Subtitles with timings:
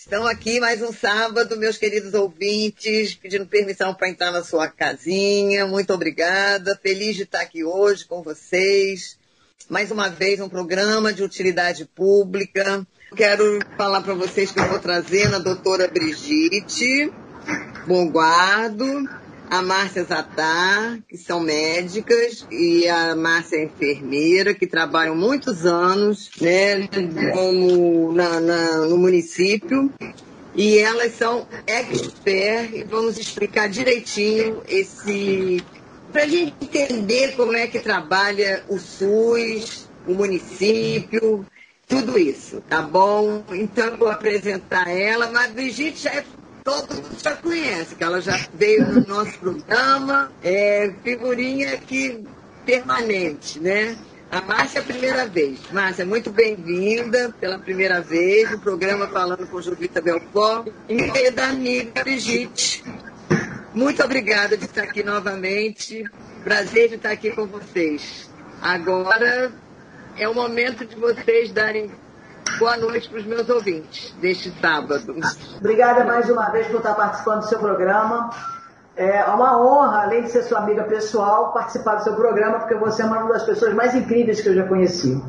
[0.00, 5.66] Estão aqui mais um sábado, meus queridos ouvintes, pedindo permissão para entrar na sua casinha.
[5.66, 6.78] Muito obrigada.
[6.80, 9.18] Feliz de estar aqui hoje com vocês.
[9.68, 12.86] Mais uma vez, um programa de utilidade pública.
[13.16, 17.12] Quero falar para vocês que eu vou trazer a doutora Brigitte
[17.84, 19.02] Bonguardo,
[19.50, 26.30] a Márcia Zatar, que são médicas, e a Márcia é enfermeira, que trabalham muitos anos
[26.40, 26.88] né,
[27.32, 29.92] como na, na, no município.
[30.54, 35.62] E elas são expert e vamos explicar direitinho esse.
[36.12, 41.46] para a gente entender como é que trabalha o SUS, o município,
[41.86, 43.44] tudo isso, tá bom?
[43.52, 46.24] Então eu vou apresentar ela, mas Brigitte já é
[46.68, 52.22] todo mundo já conhece, que ela já veio no nosso programa, é figurinha aqui
[52.66, 53.96] permanente, né?
[54.30, 55.58] A Márcia é a primeira vez.
[55.72, 61.48] Márcia, muito bem-vinda pela primeira vez no programa Falando com Jovita Belfort, em meio da
[61.48, 62.84] amiga Brigitte.
[63.72, 66.04] Muito obrigada de estar aqui novamente.
[66.44, 68.28] Prazer de estar aqui com vocês.
[68.60, 69.50] Agora
[70.18, 71.90] é o momento de vocês darem
[72.58, 75.14] boa noite para os meus ouvintes deste sábado.
[75.58, 78.30] Obrigada mais uma vez por estar participando do seu programa.
[78.98, 83.02] É uma honra, além de ser sua amiga pessoal, participar do seu programa, porque você
[83.02, 85.22] é uma das pessoas mais incríveis que eu já conheci.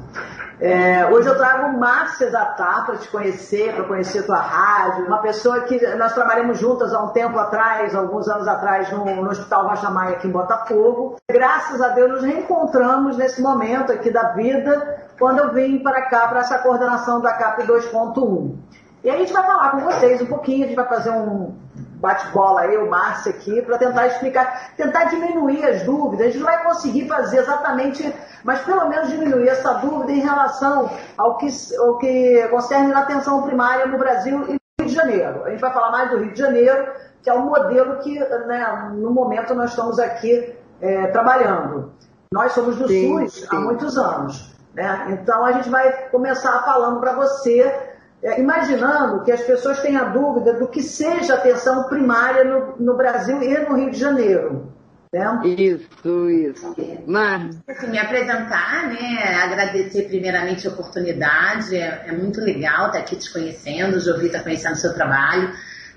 [0.59, 5.61] É, hoje eu trago Márcia Zatar para te conhecer, para conhecer tua rádio, uma pessoa
[5.61, 9.89] que nós trabalhamos juntas há um tempo atrás, alguns anos atrás, no, no Hospital Rocha
[9.91, 11.17] Maia aqui em Botafogo.
[11.29, 16.27] Graças a Deus nos reencontramos nesse momento aqui da vida, quando eu vim para cá,
[16.27, 18.55] para essa coordenação da CAP 2.1.
[19.03, 21.53] E a gente vai falar com vocês um pouquinho, a gente vai fazer um
[21.99, 26.21] bate-bola eu, Márcia aqui, para tentar explicar, tentar diminuir as dúvidas.
[26.27, 30.89] A gente não vai conseguir fazer exatamente, mas pelo menos diminuir essa dúvida em relação
[31.17, 35.43] ao que, ao que concerne na atenção primária no Brasil e no Rio de Janeiro.
[35.45, 38.91] A gente vai falar mais do Rio de Janeiro, que é o modelo que, né,
[38.93, 41.91] no momento, nós estamos aqui é, trabalhando.
[42.31, 43.47] Nós somos do sim, SUS sim.
[43.51, 44.55] há muitos anos.
[44.73, 45.07] Né?
[45.09, 47.88] Então a gente vai começar falando para você,
[48.21, 53.41] é, imaginando que as pessoas tenham dúvida do que seja atenção primária no, no Brasil
[53.41, 54.73] e no Rio de Janeiro.
[55.11, 55.41] Né?
[55.57, 56.75] Isso, isso.
[57.07, 57.57] Mas...
[57.67, 59.41] Assim, me apresentar, né?
[59.43, 64.43] agradecer primeiramente a oportunidade, é, é muito legal estar aqui te conhecendo, já ouvi estar
[64.43, 65.51] conhecendo o seu trabalho.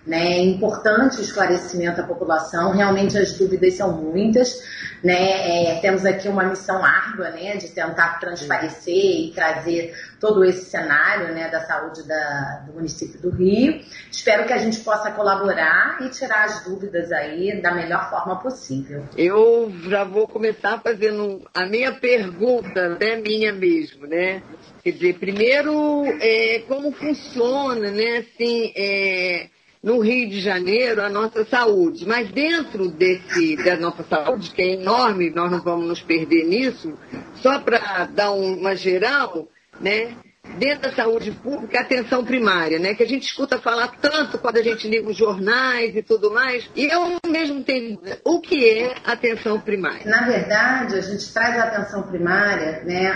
[0.06, 0.38] Né?
[0.38, 4.54] É importante o esclarecimento à população, realmente as dúvidas são muitas.
[5.02, 5.72] Né?
[5.72, 11.34] É, temos aqui uma missão árdua né, de tentar transparecer e trazer todo esse cenário
[11.34, 13.80] né, da saúde da, do município do Rio.
[14.10, 19.04] Espero que a gente possa colaborar e tirar as dúvidas aí da melhor forma possível.
[19.16, 24.42] Eu já vou começar fazendo a minha pergunta, né, minha mesmo, né?
[24.84, 29.48] Quer dizer, primeiro, é, como funciona, né, assim, é,
[29.82, 32.06] no Rio de Janeiro a nossa saúde.
[32.06, 36.97] Mas dentro desse, da nossa saúde, que é enorme, nós não vamos nos perder nisso,
[37.37, 39.48] só para dar uma geral,
[39.81, 40.15] né?
[40.59, 42.94] Dentro da saúde pública, atenção primária, né?
[42.94, 46.69] Que a gente escuta falar tanto quando a gente liga os jornais e tudo mais.
[46.76, 50.04] E eu mesmo tenho o que é atenção primária.
[50.04, 53.09] Na verdade, a gente traz a atenção primária, né?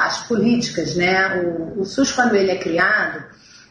[0.00, 1.42] As políticas, né?
[1.42, 3.24] O, o SUS, quando ele é criado,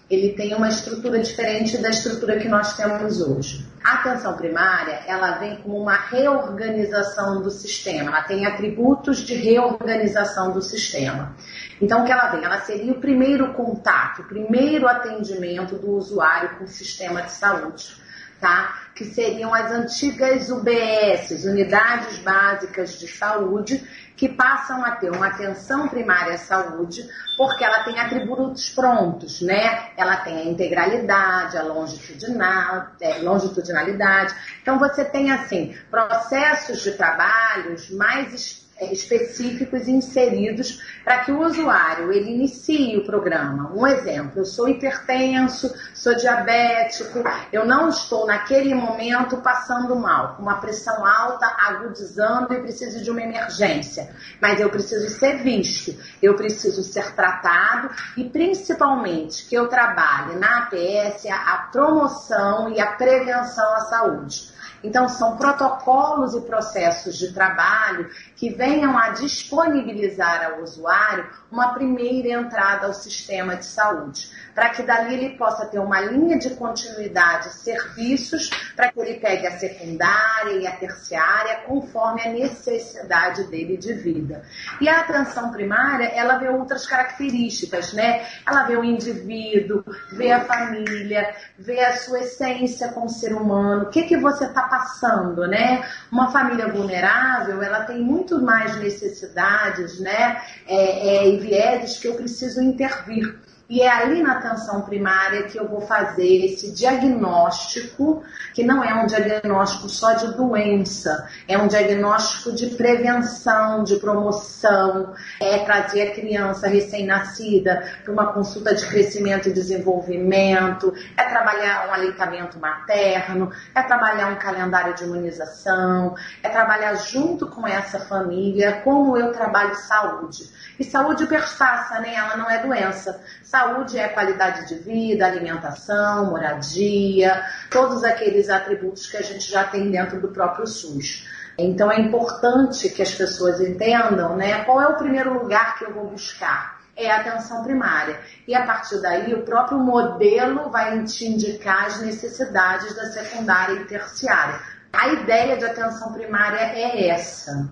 [0.09, 3.66] ele tem uma estrutura diferente da estrutura que nós temos hoje.
[3.84, 10.52] A atenção primária, ela vem como uma reorganização do sistema, ela tem atributos de reorganização
[10.52, 11.36] do sistema.
[11.80, 12.44] Então, o que ela vem?
[12.44, 18.09] Ela seria o primeiro contato, o primeiro atendimento do usuário com o sistema de saúde.
[18.41, 18.84] Tá?
[18.96, 23.86] Que seriam as antigas UBS, Unidades Básicas de Saúde,
[24.19, 29.91] que passam a ter uma atenção primária à saúde, porque ela tem atributos prontos, né?
[29.96, 34.35] Ela tem a integralidade, a longitudinal, é, longitudinalidade.
[34.62, 42.31] Então você tem assim processos de trabalhos mais específicos inseridos para que o usuário ele
[42.31, 43.72] inicie o programa.
[43.75, 50.43] Um exemplo, eu sou hipertenso, sou diabético, eu não estou naquele momento passando mal, com
[50.43, 54.09] uma pressão alta, agudizando e preciso de uma emergência,
[54.41, 60.59] mas eu preciso ser visto, eu preciso ser tratado e principalmente que eu trabalhe na
[60.59, 64.59] APS a promoção e a prevenção à saúde.
[64.84, 68.09] Então, são protocolos e processos de trabalho
[68.40, 74.84] que venham a disponibilizar ao usuário uma primeira entrada ao sistema de saúde para que
[74.84, 80.52] dali ele possa ter uma linha de continuidade, serviços, para que ele pegue a secundária
[80.52, 84.44] e a terciária conforme a necessidade dele de vida.
[84.82, 88.26] E a atenção primária, ela vê outras características, né?
[88.46, 89.82] Ela vê o indivíduo,
[90.12, 94.64] vê a família, vê a sua essência como ser humano, o que, que você está
[94.64, 95.88] passando, né?
[96.12, 100.41] Uma família vulnerável, ela tem muito mais necessidades, né?
[100.67, 103.40] É, é, e vieses que eu preciso intervir.
[103.70, 108.96] E é ali na atenção primária que eu vou fazer esse diagnóstico, que não é
[108.96, 116.12] um diagnóstico só de doença, é um diagnóstico de prevenção, de promoção, é trazer a
[116.16, 123.84] criança recém-nascida para uma consulta de crescimento e desenvolvimento, é trabalhar um aleitamento materno, é
[123.84, 130.50] trabalhar um calendário de imunização, é trabalhar junto com essa família como eu trabalho saúde.
[130.80, 132.16] E saúde perpassa, né?
[132.16, 133.22] Ela não é doença.
[133.44, 133.59] Saúde
[133.97, 140.22] é qualidade de vida, alimentação, moradia, todos aqueles atributos que a gente já tem dentro
[140.22, 141.28] do próprio SUS.
[141.58, 144.64] Então é importante que as pessoas entendam, né?
[144.64, 146.79] Qual é o primeiro lugar que eu vou buscar?
[146.96, 148.20] É a atenção primária.
[148.47, 153.85] E a partir daí, o próprio modelo vai te indicar as necessidades da secundária e
[153.85, 154.59] terciária.
[154.91, 157.70] A ideia de atenção primária é essa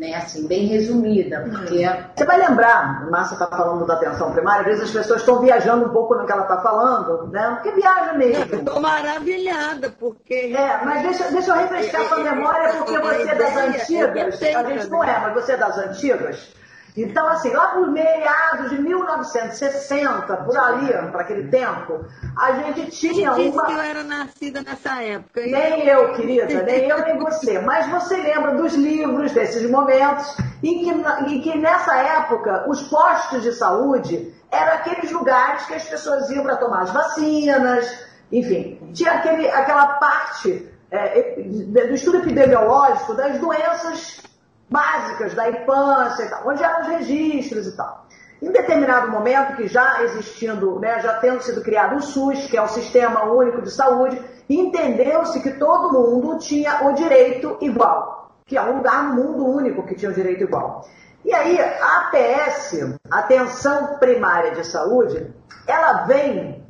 [0.00, 0.14] né?
[0.14, 1.86] Assim, bem resumida, porque...
[2.16, 5.40] Você vai lembrar, o Márcia está falando da atenção primária, às vezes as pessoas estão
[5.40, 7.58] viajando um pouco no que ela está falando, né?
[7.62, 8.54] Porque viaja mesmo.
[8.56, 10.54] Estou maravilhada, porque...
[10.56, 14.88] É, mas deixa, deixa eu refrescar sua memória, porque você é das antigas, a gente
[14.88, 16.48] não é, mas você é das antigas,
[16.96, 22.04] então, assim, lá por meados de 1960, por ali, para aquele tempo,
[22.36, 23.66] a gente tinha Disse uma.
[23.66, 25.40] que eu era nascida nessa época.
[25.40, 27.58] Nem eu, querida, nem eu, nem você.
[27.62, 30.90] Mas você lembra dos livros, desses momentos, em que,
[31.32, 36.42] em que nessa época os postos de saúde eram aqueles lugares que as pessoas iam
[36.42, 44.20] para tomar as vacinas, enfim, tinha aquele, aquela parte é, do estudo epidemiológico das doenças
[44.70, 48.06] básicas da infância e tal, onde eram os registros e tal.
[48.40, 52.62] Em determinado momento, que já existindo, né, já tendo sido criado o SUS, que é
[52.62, 58.62] o Sistema Único de Saúde, entendeu-se que todo mundo tinha o direito igual, que é
[58.62, 60.86] um lugar no mundo único que tinha o direito igual.
[61.22, 65.34] E aí, a APS, Atenção Primária de Saúde,
[65.66, 66.64] ela vem.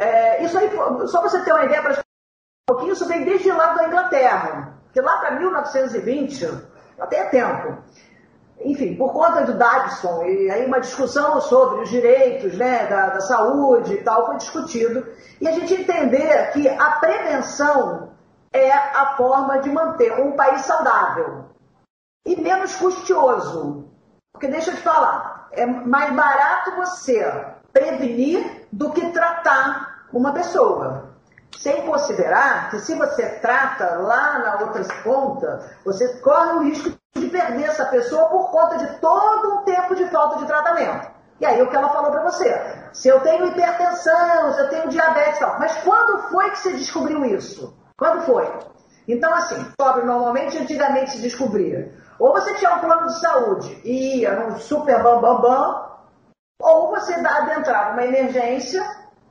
[0.00, 0.68] É, isso aí,
[1.06, 5.00] só você ter uma ideia para um pouquinho, isso vem desde lá da Inglaterra, que
[5.00, 6.67] lá para 1920
[6.98, 7.78] até tempo.
[8.60, 13.20] Enfim, por conta do Dadson, e aí uma discussão sobre os direitos né, da, da
[13.20, 15.06] saúde e tal foi discutido,
[15.40, 18.10] e a gente entender que a prevenção
[18.52, 21.44] é a forma de manter um país saudável
[22.26, 23.84] e menos custoso.
[24.32, 27.24] Porque deixa eu te falar, é mais barato você
[27.72, 31.07] prevenir do que tratar uma pessoa.
[31.56, 37.26] Sem considerar que se você trata lá na outra ponta, você corre o risco de
[37.28, 41.10] perder essa pessoa por conta de todo um tempo de falta de tratamento.
[41.40, 42.52] E aí o que ela falou para você?
[42.92, 45.58] Se eu tenho hipertensão, se eu tenho diabetes, tal.
[45.58, 47.76] Mas quando foi que você descobriu isso?
[47.96, 48.48] Quando foi?
[49.06, 51.94] Então, assim, pobre normalmente antigamente se descobria.
[52.18, 55.88] Ou você tinha um plano de saúde e ia num super bam, bam, bam
[56.60, 58.84] ou você adentrava uma emergência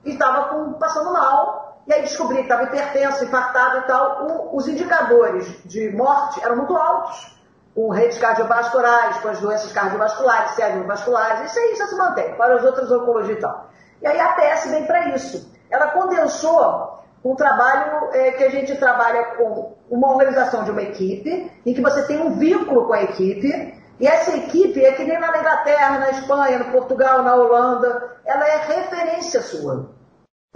[0.04, 4.26] e estava passando mal e aí descobri que estava hipertenso, infartado e tal.
[4.26, 7.34] O, os indicadores de morte eram muito altos,
[7.74, 12.64] com redes cardiovasculares, com as doenças cardiovasculares, cerebrovasculares, isso aí já se mantém, para as
[12.64, 13.70] outras oncologias e tal.
[14.02, 15.50] E aí a APS vem para isso.
[15.70, 21.50] Ela condensou um trabalho é, que a gente trabalha com uma organização de uma equipe,
[21.64, 25.18] em que você tem um vínculo com a equipe, e essa equipe é que nem
[25.18, 29.97] na Inglaterra, na Espanha, no Portugal, na Holanda, ela é referência sua.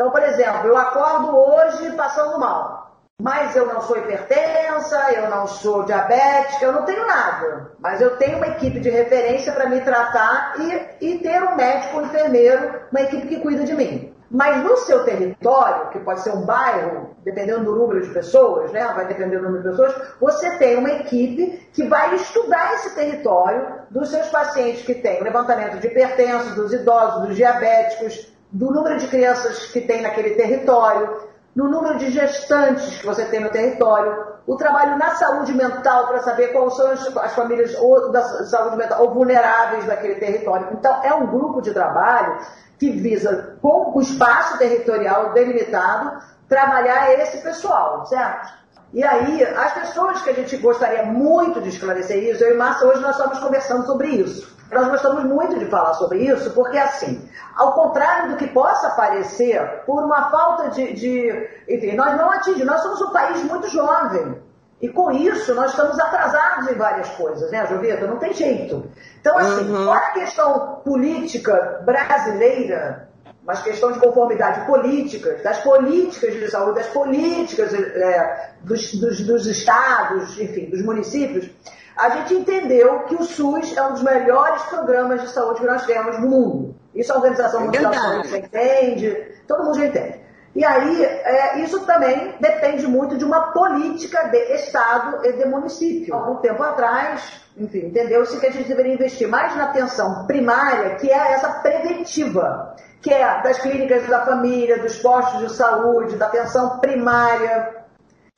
[0.02, 5.46] Então, por exemplo, eu acordo hoje passando mal, mas eu não sou hipertensa, eu não
[5.46, 7.70] sou diabética, eu não tenho nada.
[7.78, 11.98] Mas eu tenho uma equipe de referência para me tratar e, e ter um médico,
[11.98, 14.12] um enfermeiro, uma equipe que cuida de mim.
[14.28, 18.84] Mas no seu território, que pode ser um bairro, dependendo do número de pessoas, né?
[18.96, 23.82] Vai depender do número de pessoas, você tem uma equipe que vai estudar esse território
[23.88, 29.06] dos seus pacientes que têm levantamento de hipertensos, dos idosos, dos diabéticos, do número de
[29.08, 31.22] crianças que tem naquele território,
[31.56, 36.20] no número de gestantes que você tem no território, o trabalho na saúde mental para
[36.20, 40.68] saber quais são as, as, famílias ou da saúde mental ou vulneráveis daquele território.
[40.72, 42.38] Então, é um grupo de trabalho
[42.78, 48.62] que visa, com o espaço territorial delimitado, trabalhar esse pessoal, certo?
[48.92, 52.86] E aí, as pessoas que a gente gostaria muito de esclarecer isso, eu e Márcia,
[52.86, 54.54] hoje nós estamos conversando sobre isso.
[54.72, 59.82] Nós gostamos muito de falar sobre isso, porque assim, ao contrário do que possa parecer,
[59.84, 64.40] por uma falta de, de enfim, nós não atingimos, nós somos um país muito jovem.
[64.80, 68.04] E com isso, nós estamos atrasados em várias coisas, né, Jovita?
[68.04, 68.90] Não tem jeito.
[69.20, 69.84] Então, assim, uhum.
[69.84, 73.08] fora a questão política brasileira,
[73.44, 79.46] mas questão de conformidade política, das políticas de saúde, das políticas é, dos, dos, dos
[79.46, 81.50] estados, enfim, dos municípios,
[81.96, 85.84] a gente entendeu que o SUS é um dos melhores programas de saúde que nós
[85.84, 86.76] temos no mundo.
[86.94, 90.22] Isso a Organização é Mundial da Saúde já entende, todo mundo já entende.
[90.54, 96.14] E aí, é, isso também depende muito de uma política de Estado e de município.
[96.14, 101.10] Algum tempo atrás, enfim, entendeu-se que a gente deveria investir mais na atenção primária, que
[101.10, 106.78] é essa preventiva, que é das clínicas da família, dos postos de saúde, da atenção
[106.78, 107.82] primária,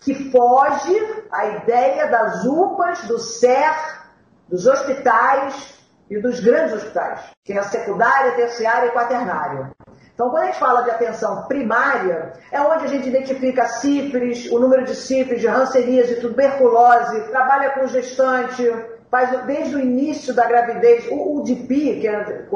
[0.00, 3.74] que foge à ideia das UPAs, do SER,
[4.48, 5.78] dos hospitais
[6.10, 9.70] e dos grandes hospitais, que é a secundária, terciária e quaternária.
[10.14, 14.58] Então, quando a gente fala de atenção primária, é onde a gente identifica sífilis, o
[14.60, 18.62] número de sífilis, de ranceníase, tuberculose, trabalha com gestante,
[19.14, 22.46] faz desde o início da gravidez, o UDP, que é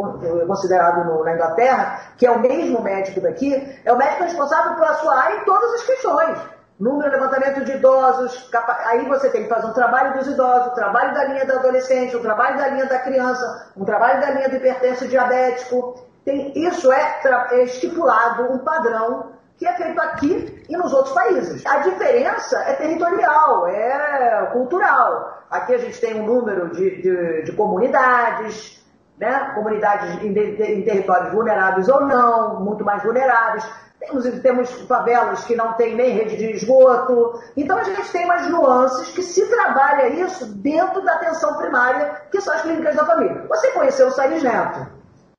[0.45, 4.95] considerado no, na Inglaterra, que é o mesmo médico daqui, é o médico responsável pela
[4.95, 6.37] sua área em todas as questões.
[6.81, 8.51] Número, levantamento de idosos,
[8.87, 12.17] aí você tem que fazer um trabalho dos idosos, um trabalho da linha do adolescente,
[12.17, 16.91] um trabalho da linha da criança, um trabalho da linha do hipertenso diabético, tem, isso
[16.91, 17.21] é,
[17.53, 21.67] é estipulado um padrão que é feito aqui e nos outros países.
[21.67, 25.43] A diferença é territorial, é cultural.
[25.51, 28.81] Aqui a gente tem um número de, de, de comunidades,
[29.19, 29.51] né?
[29.55, 33.69] comunidades em, em, territórios vulneráveis ou não, muito mais vulneráveis.
[33.99, 37.41] Temos, temos favelas que não tem nem rede de esgoto.
[37.57, 42.41] Então a gente tem umas nuances que se trabalha isso dentro da atenção primária, que
[42.41, 43.45] são as clínicas da família.
[43.49, 44.99] Você conheceu o Salles Neto?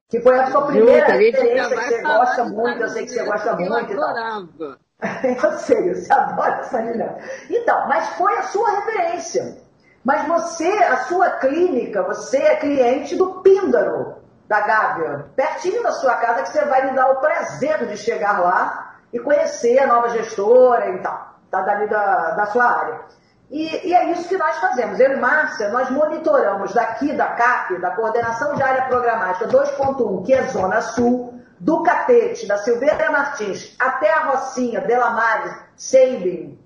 [0.10, 3.24] Que foi a sua primeira Juta, experiência que você gosta muito, eu sei que você
[3.24, 3.94] gosta muito.
[3.94, 4.80] Eu adorava.
[5.24, 7.18] eu sei, você adora essa menina.
[7.50, 9.58] Então, mas foi a sua referência.
[10.04, 14.16] Mas você, a sua clínica, você é cliente do Píndaro,
[14.48, 18.40] da Gávea, pertinho da sua casa, que você vai lhe dar o prazer de chegar
[18.40, 23.02] lá e conhecer a nova gestora e tal, tá dali da, da sua área.
[23.50, 25.00] E, e, é isso que nós fazemos.
[25.00, 30.34] Eu e Márcia, nós monitoramos daqui da CAP, da Coordenação de Área Programática 2.1, que
[30.34, 36.58] é Zona Sul, do Catete, da Silveira Martins, até a Rocinha, Delamares, Seibin.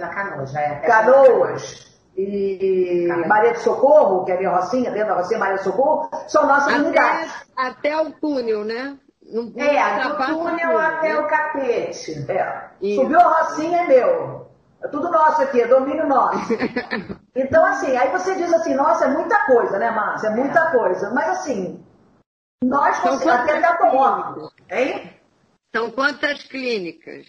[0.00, 0.74] Da Canoas, já é.
[0.76, 1.92] Canoas.
[2.16, 3.28] E Canoas.
[3.28, 6.46] Maria de Socorro, que é a minha Rocinha, dentro da Rocinha, Maria de Socorro, são
[6.46, 7.32] nossas até, unidades.
[7.56, 8.96] Até o túnel, né?
[9.22, 11.18] Não, é, do túnel até né?
[11.18, 12.24] o Catete.
[12.30, 12.94] É.
[12.94, 14.51] Subiu a Rocinha, é meu.
[14.84, 16.52] É tudo nosso aqui, é domínio nosso.
[17.34, 20.28] Então, assim, aí você diz assim, nossa, é muita coisa, né, Márcia?
[20.28, 21.10] É muita coisa.
[21.14, 21.82] Mas, assim,
[22.62, 24.52] nós conseguimos até dar tomando.
[24.70, 25.16] Hein?
[25.74, 27.26] São quantas clínicas?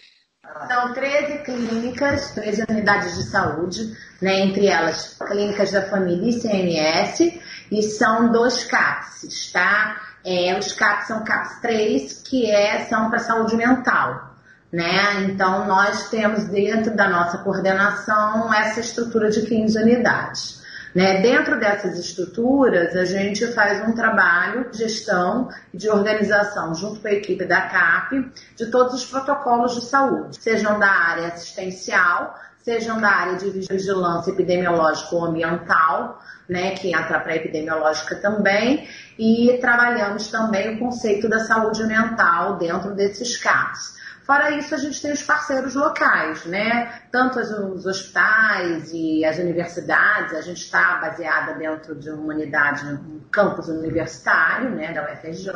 [0.68, 7.40] São 13 clínicas, 13 unidades de saúde, né, entre elas clínicas da família e CMS,
[7.72, 10.00] e são dois CAPS, tá?
[10.22, 14.33] É, os CAPS são CAPS 3, que é, são para saúde mental.
[14.74, 15.26] Né?
[15.26, 20.64] Então, nós temos dentro da nossa coordenação essa estrutura de 15 unidades.
[20.92, 21.20] Né?
[21.20, 27.06] Dentro dessas estruturas, a gente faz um trabalho de gestão e de organização, junto com
[27.06, 33.00] a equipe da CAP, de todos os protocolos de saúde, sejam da área assistencial, sejam
[33.00, 39.56] da área de vigilância epidemiológica ou ambiental, né, que entra para a epidemiológica também, e
[39.60, 44.02] trabalhamos também o conceito da saúde mental dentro desses casos.
[44.24, 47.02] Fora isso, a gente tem os parceiros locais, né?
[47.12, 53.20] Tanto os hospitais e as universidades, a gente está baseada dentro de uma unidade, um
[53.30, 55.50] campus universitário, né, da UFRJ,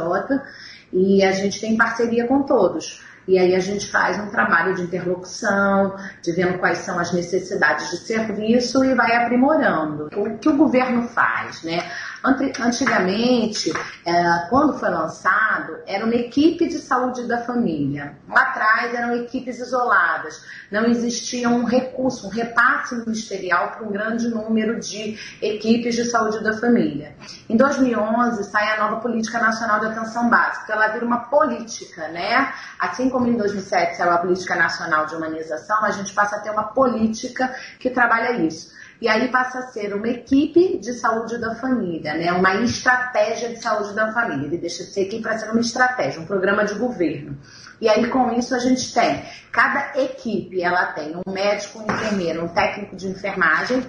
[0.92, 3.02] e a gente tem parceria com todos.
[3.26, 7.90] E aí a gente faz um trabalho de interlocução, de vendo quais são as necessidades
[7.90, 10.08] de serviço e vai aprimorando.
[10.16, 11.90] O que o governo faz, né?
[12.24, 13.72] Antigamente,
[14.04, 18.16] é, quando foi lançado, era uma equipe de saúde da família.
[18.28, 20.42] Lá atrás eram equipes isoladas.
[20.70, 26.42] Não existia um recurso, um repasse ministerial para um grande número de equipes de saúde
[26.42, 27.14] da família.
[27.48, 30.72] Em 2011 sai a nova Política Nacional de Atenção Básica.
[30.72, 32.52] Ela vira uma política, né?
[32.80, 36.50] Assim como em 2007 saiu a Política Nacional de Humanização, a gente passa a ter
[36.50, 38.76] uma política que trabalha isso.
[39.00, 42.32] E aí passa a ser uma equipe de saúde da família, né?
[42.32, 44.46] uma estratégia de saúde da família.
[44.46, 47.38] Ele deixa de ser equipe para ser uma estratégia, um programa de governo.
[47.80, 52.44] E aí com isso a gente tem, cada equipe ela tem um médico, um enfermeiro,
[52.44, 53.88] um técnico de enfermagem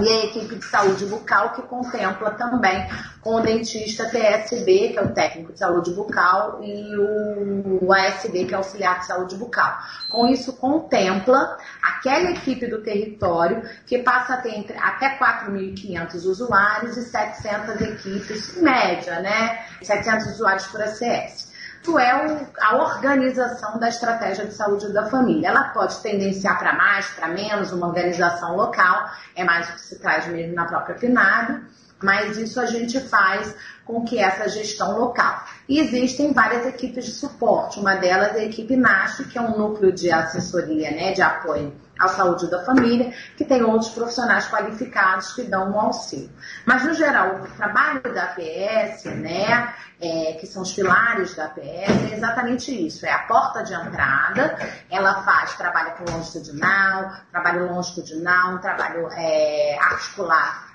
[0.00, 2.86] e a equipe de saúde bucal que contempla também
[3.20, 8.54] com o dentista TSB, que é o técnico de saúde bucal, e o ASB, que
[8.54, 9.76] é o auxiliar de saúde bucal.
[10.08, 16.96] Com isso, contempla aquela equipe do território que passa a ter entre, até 4.500 usuários
[16.96, 19.64] e 700 equipes, média, né?
[19.82, 21.47] 700 usuários por ACS
[21.80, 25.48] isso é o, a organização da estratégia de saúde da família.
[25.48, 29.98] Ela pode tendenciar para mais, para menos, uma organização local, é mais o que se
[29.98, 31.62] traz mesmo na própria FINAB,
[32.02, 35.44] mas isso a gente faz com que essa gestão local.
[35.66, 39.56] E existem várias equipes de suporte, uma delas é a equipe NASH, que é um
[39.56, 45.32] núcleo de assessoria, né, de apoio à saúde da família, que tem outros profissionais qualificados
[45.32, 46.30] que dão um auxílio.
[46.64, 52.12] Mas, no geral, o trabalho da APS, né, é, que são os pilares da APS,
[52.12, 54.56] é exatamente isso, é a porta de entrada,
[54.90, 60.67] ela faz, trabalha com longitudinal, trabalho longitudinal, trabalho é, articular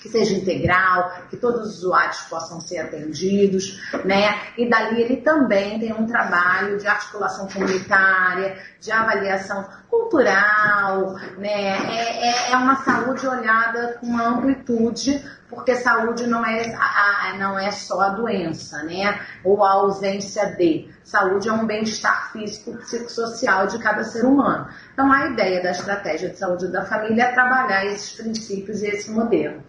[0.00, 4.40] que seja integral, que todos os usuários possam ser atendidos, né?
[4.56, 11.78] E dali ele também tem um trabalho de articulação comunitária, de avaliação cultural, né?
[11.96, 17.58] É, é, é uma saúde olhada com uma amplitude, porque saúde não é, a, não
[17.58, 19.20] é só a doença, né?
[19.44, 20.88] Ou a ausência de.
[21.02, 24.68] Saúde é um bem-estar físico psicossocial de cada ser humano.
[24.92, 29.10] Então, a ideia da estratégia de saúde da família é trabalhar esses princípios e esse
[29.10, 29.62] modelo.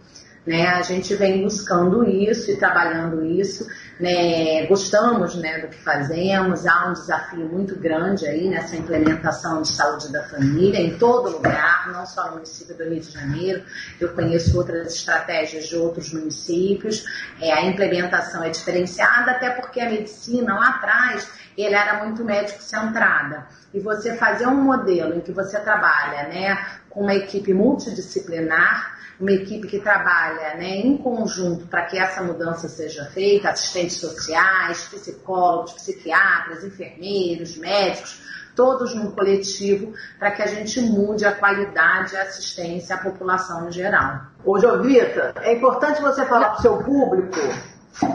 [0.45, 0.67] Né?
[0.67, 3.67] A gente vem buscando isso e trabalhando isso,
[3.99, 4.65] né?
[4.67, 10.11] gostamos né, do que fazemos, há um desafio muito grande aí nessa implementação de saúde
[10.11, 13.63] da família em todo lugar, não só no município do Rio de Janeiro,
[13.99, 17.03] eu conheço outras estratégias de outros municípios,
[17.41, 22.61] é, a implementação é diferenciada, até porque a medicina lá atrás ele era muito médico
[22.61, 23.47] centrada.
[23.73, 29.31] E você fazer um modelo em que você trabalha né, com uma equipe multidisciplinar, uma
[29.31, 35.73] equipe que trabalha né, em conjunto para que essa mudança seja feita, assistentes sociais, psicólogos,
[35.73, 38.21] psiquiatras, enfermeiros, médicos,
[38.55, 43.67] todos num coletivo, para que a gente mude a qualidade e a assistência à população
[43.67, 44.21] em geral.
[44.43, 47.39] Ô, Jovita, é importante você falar para o seu público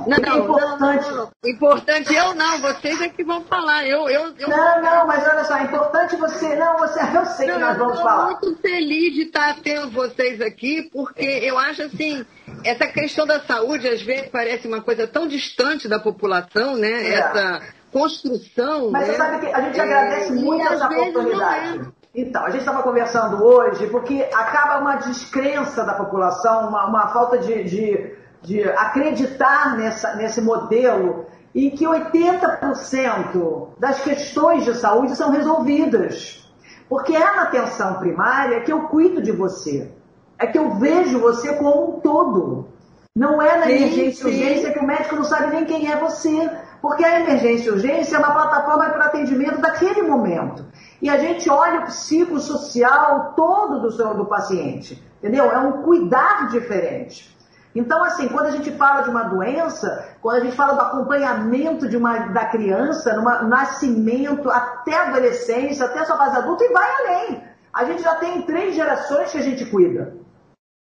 [0.06, 1.10] não, não, é importante.
[1.10, 3.86] Não, não, importante eu não, vocês é que vão falar.
[3.86, 4.48] Eu, eu, eu...
[4.48, 6.54] Não, não, mas olha só, é importante você.
[6.54, 8.28] Não, você, eu sei que nós vamos falar.
[8.28, 12.24] Eu estou muito feliz de estar tendo vocês aqui, porque eu acho assim,
[12.64, 16.90] essa questão da saúde às vezes parece uma coisa tão distante da população, né?
[16.90, 17.14] É.
[17.14, 18.90] Essa construção.
[18.90, 19.12] Mas né?
[19.12, 21.78] você sabe que a gente agradece é, muito essa oportunidade.
[21.78, 22.04] É.
[22.16, 27.38] Então, a gente estava conversando hoje porque acaba uma descrença da população, uma, uma falta
[27.38, 35.30] de, de de acreditar nessa, nesse modelo em que 80% das questões de saúde são
[35.30, 36.46] resolvidas.
[36.88, 39.90] Porque é na atenção primária que eu cuido de você.
[40.38, 42.68] É que eu vejo você como um todo.
[43.16, 46.50] Não é na emergência e urgência que o médico não sabe nem quem é você.
[46.82, 50.66] Porque a emergência e urgência é uma plataforma para atendimento daquele momento.
[51.00, 55.02] E a gente olha o psicossocial todo do, do paciente.
[55.18, 55.50] Entendeu?
[55.50, 57.33] É um cuidar diferente.
[57.74, 61.88] Então, assim, quando a gente fala de uma doença, quando a gente fala do acompanhamento
[61.88, 66.72] de uma, da criança, no nascimento, até a adolescência, até a sua fase adulta, e
[66.72, 67.44] vai além.
[67.72, 70.14] A gente já tem três gerações que a gente cuida.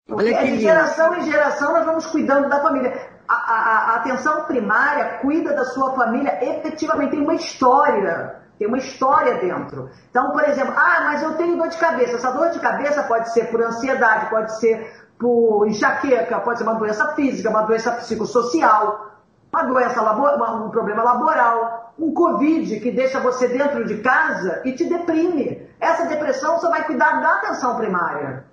[0.07, 3.19] Porque de geração em geração nós vamos cuidando da família.
[3.27, 3.57] A, a,
[3.91, 8.39] a, atenção primária cuida da sua família efetivamente, tem uma história.
[8.57, 9.89] Tem uma história dentro.
[10.09, 12.15] Então, por exemplo, ah, mas eu tenho dor de cabeça.
[12.15, 16.75] Essa dor de cabeça pode ser por ansiedade, pode ser por enxaqueca, pode ser uma
[16.75, 19.11] doença física, uma doença psicossocial,
[19.51, 24.85] uma doença um problema laboral, um Covid que deixa você dentro de casa e te
[24.85, 25.67] deprime.
[25.79, 28.45] Essa depressão você vai cuidar da atenção primária.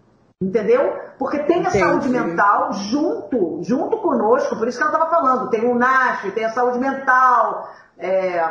[0.43, 0.93] Entendeu?
[1.19, 1.79] Porque tem a Entendi.
[1.79, 6.45] saúde mental junto, junto conosco, por isso que ela estava falando, tem o NASH, tem
[6.45, 8.45] a saúde mental, é,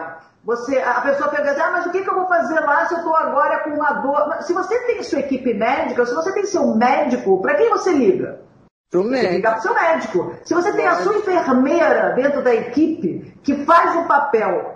[0.46, 2.94] você, a pessoa pega assim, ah, mas o que, que eu vou fazer lá se
[2.94, 4.44] eu estou agora com uma dor?
[4.44, 8.42] Se você tem sua equipe médica, se você tem seu médico, para quem você liga?
[8.92, 9.28] Pro médico.
[9.28, 10.36] Você liga para o seu médico.
[10.44, 14.76] Se você tem a sua enfermeira dentro da equipe, que faz um papel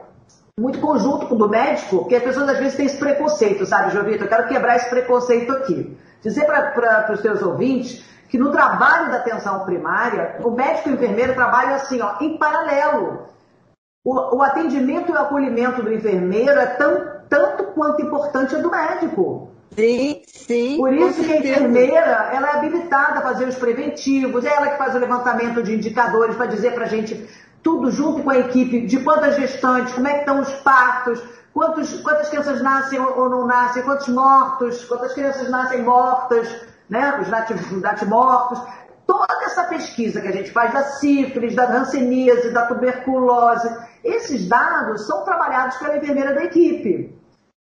[0.59, 3.91] muito conjunto com o do médico, porque as pessoas às vezes têm esse preconceito, sabe,
[3.91, 4.23] Jovita?
[4.23, 5.95] Eu quero quebrar esse preconceito aqui.
[6.23, 10.95] Dizer para os seus ouvintes que no trabalho da atenção primária, o médico e o
[10.95, 13.29] enfermeiro trabalham assim, ó, em paralelo.
[14.09, 18.71] O, o atendimento e o acolhimento do enfermeiro é tão, tanto quanto importante é do
[18.71, 19.51] médico.
[19.75, 20.77] Sim, sim.
[20.77, 24.79] Por isso que a enfermeira ela é habilitada a fazer os preventivos, é ela que
[24.79, 27.23] faz o levantamento de indicadores para dizer para a gente
[27.61, 31.21] tudo junto com a equipe de quantas gestantes, como é que estão os partos,
[31.53, 36.49] quantos, quantas crianças nascem ou não nascem, quantos mortos, quantas crianças nascem mortas,
[36.89, 37.15] né?
[37.21, 37.29] os
[37.79, 38.59] natimortos.
[39.05, 43.69] Toda essa pesquisa que a gente faz da sífilis, da hanseníase, da tuberculose,
[44.03, 47.15] esses dados são trabalhados pela enfermeira da equipe.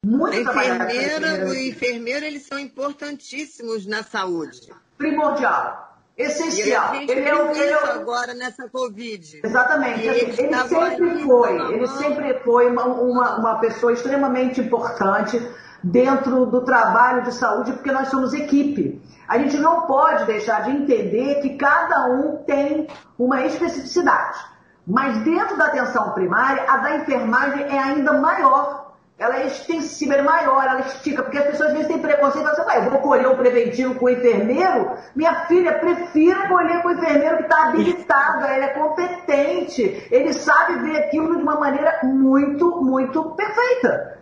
[0.06, 4.72] Muito enfermeira, o enfermeiro, eles são importantíssimos na saúde.
[4.98, 5.86] Primordial.
[6.18, 6.96] Essencial.
[6.96, 9.42] ele é o ele é agora nessa Covid.
[9.44, 10.08] Exatamente.
[10.08, 15.42] Assim, ele, ele sempre foi, ele sempre foi uma, uma, uma pessoa extremamente importante
[15.84, 19.02] dentro do trabalho de saúde, porque nós somos equipe.
[19.28, 24.40] A gente não pode deixar de entender que cada um tem uma especificidade.
[24.88, 28.86] Mas dentro da atenção primária, a da enfermagem é ainda maior
[29.18, 32.56] ela é extensível, é maior, ela estica, porque as pessoas às vezes têm preconceito e
[32.56, 36.92] falam assim, vou colher um preventivo com o enfermeiro, minha filha, prefira colher com o
[36.92, 42.82] enfermeiro que está habilitado, ele é competente, ele sabe ver aquilo de uma maneira muito,
[42.82, 44.20] muito perfeita.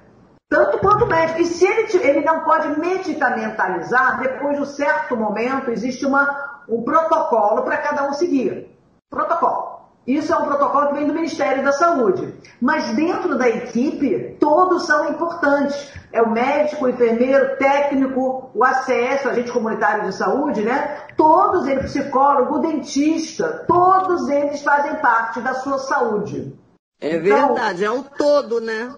[0.47, 1.41] Tanto quanto o médico.
[1.41, 6.83] E se ele, ele não pode medicamentalizar, depois de um certo momento, existe uma, um
[6.83, 8.69] protocolo para cada um seguir.
[9.09, 9.62] Protocolo.
[10.05, 12.33] Isso é um protocolo que vem do Ministério da Saúde.
[12.61, 15.93] Mas dentro da equipe, todos são importantes.
[16.11, 21.07] É o médico, o enfermeiro, o técnico, o ACS, o agente comunitário de saúde, né?
[21.15, 26.53] Todos eles, psicólogo, o dentista, todos eles fazem parte da sua saúde.
[26.99, 28.93] É então, verdade, é um todo, né?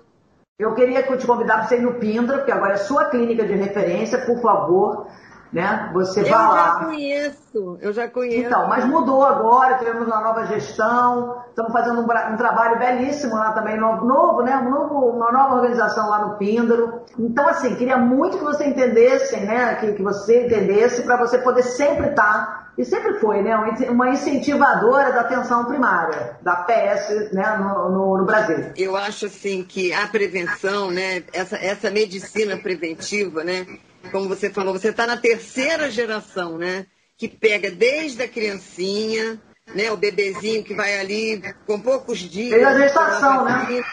[0.57, 3.53] Eu queria te convidar para você ir no Pindra, porque agora é sua clínica de
[3.53, 5.07] referência, por favor
[5.51, 5.89] né?
[5.93, 6.47] Você eu vai lá.
[6.47, 8.47] Eu já conheço, eu já conheço.
[8.47, 13.51] Então, mas mudou agora, tivemos uma nova gestão, estamos fazendo um, um trabalho belíssimo lá
[13.53, 14.57] também, novo, novo né?
[14.57, 17.01] Um novo, uma nova organização lá no Píndaro.
[17.17, 19.75] Então, assim, queria muito que você entendesse, né?
[19.75, 23.55] Que, que você entendesse para você poder sempre estar, tá, e sempre foi, né?
[23.89, 27.57] Uma incentivadora da atenção primária, da PS, né?
[27.57, 28.71] No, no, no Brasil.
[28.75, 31.23] Eu acho, assim, que a prevenção, né?
[31.31, 33.65] Essa, essa medicina preventiva, né?
[34.11, 36.85] Como você falou, você está na terceira geração, né?
[37.17, 39.41] Que pega desde a criancinha,
[39.73, 39.91] né?
[39.91, 42.51] O bebezinho que vai ali com poucos dias.
[42.51, 43.83] Desde a gestação, né?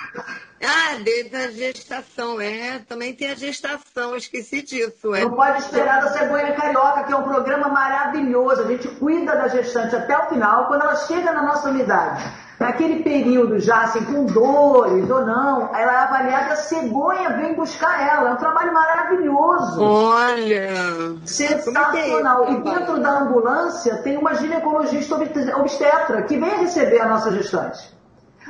[0.64, 2.78] Ah, desde a gestação, é.
[2.88, 5.14] Também tem a gestação, esqueci disso.
[5.14, 5.22] É.
[5.22, 8.62] Não pode esperar da cegonha carioca, que é um programa maravilhoso.
[8.62, 12.22] A gente cuida da gestante até o final, quando ela chega na nossa unidade
[12.62, 18.00] naquele período já assim, com dores ou não, ela é avaliada, a cegonha vem buscar
[18.00, 18.30] ela.
[18.30, 19.82] É um trabalho maravilhoso.
[19.82, 21.16] Olha!
[21.26, 22.44] Sensacional.
[22.44, 27.92] É e dentro da ambulância tem uma ginecologista obstetra que vem receber a nossa gestante.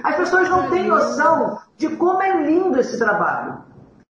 [0.05, 3.72] As pessoas não têm noção de como é lindo esse trabalho.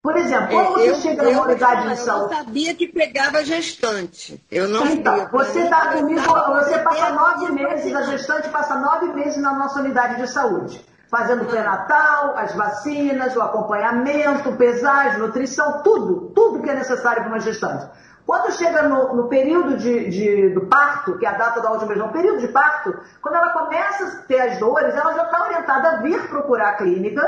[0.04, 2.24] Por exemplo, quando você eu, chega numa unidade de saúde.
[2.26, 4.46] Eu não sabia que pegava gestante.
[4.52, 5.30] Eu não Então, sabia.
[5.32, 10.18] você está comigo, você passa nove meses, a gestante passa nove meses na nossa unidade
[10.18, 10.86] de saúde.
[11.10, 17.40] Fazendo pré-natal, as vacinas, o acompanhamento, pesagem, nutrição, tudo, tudo que é necessário para uma
[17.40, 17.88] gestante.
[18.26, 21.88] Quando chega no, no período de, de, do parto, que é a data da última
[21.88, 25.44] vez, no período de parto, quando ela começa a ter as dores, ela já está
[25.46, 27.22] orientada a vir procurar a clínica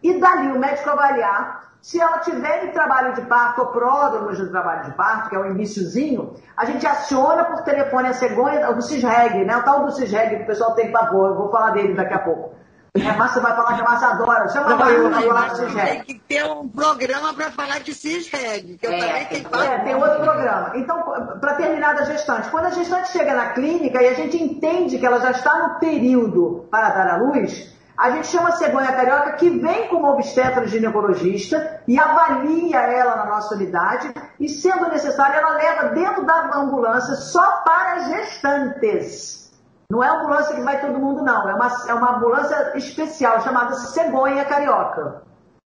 [0.00, 4.48] e dali o médico avaliar se ela tiver em trabalho de parto ou pródromos de
[4.48, 8.82] trabalho de parto, que é o iníciozinho, a gente aciona por telefone a cegonha do
[8.82, 9.56] CISREG, né?
[9.56, 12.18] O tal do CISREG que o pessoal tem pavor, eu vou falar dele daqui a
[12.18, 12.54] pouco.
[12.92, 14.48] A Márcia vai falar que a Márcia adora.
[14.48, 15.90] Chama a Márcia para falar de CISREG.
[15.90, 19.78] Tem que ter um programa para falar de CISREG, que eu é, também tenho É,
[19.78, 20.72] tem outro programa.
[20.74, 21.02] Então,
[21.40, 25.06] para terminar da gestante, quando a gestante chega na clínica e a gente entende que
[25.06, 29.32] ela já está no período para dar à luz, a gente chama a cegonha carioca
[29.32, 34.10] que vem como obstetra ginecologista e avalia ela na nossa unidade
[34.40, 39.52] e, sendo necessário, ela leva dentro da ambulância só para gestantes.
[39.90, 41.46] Não é ambulância que vai todo mundo, não.
[41.46, 45.22] É uma, é uma ambulância especial chamada cegonha carioca.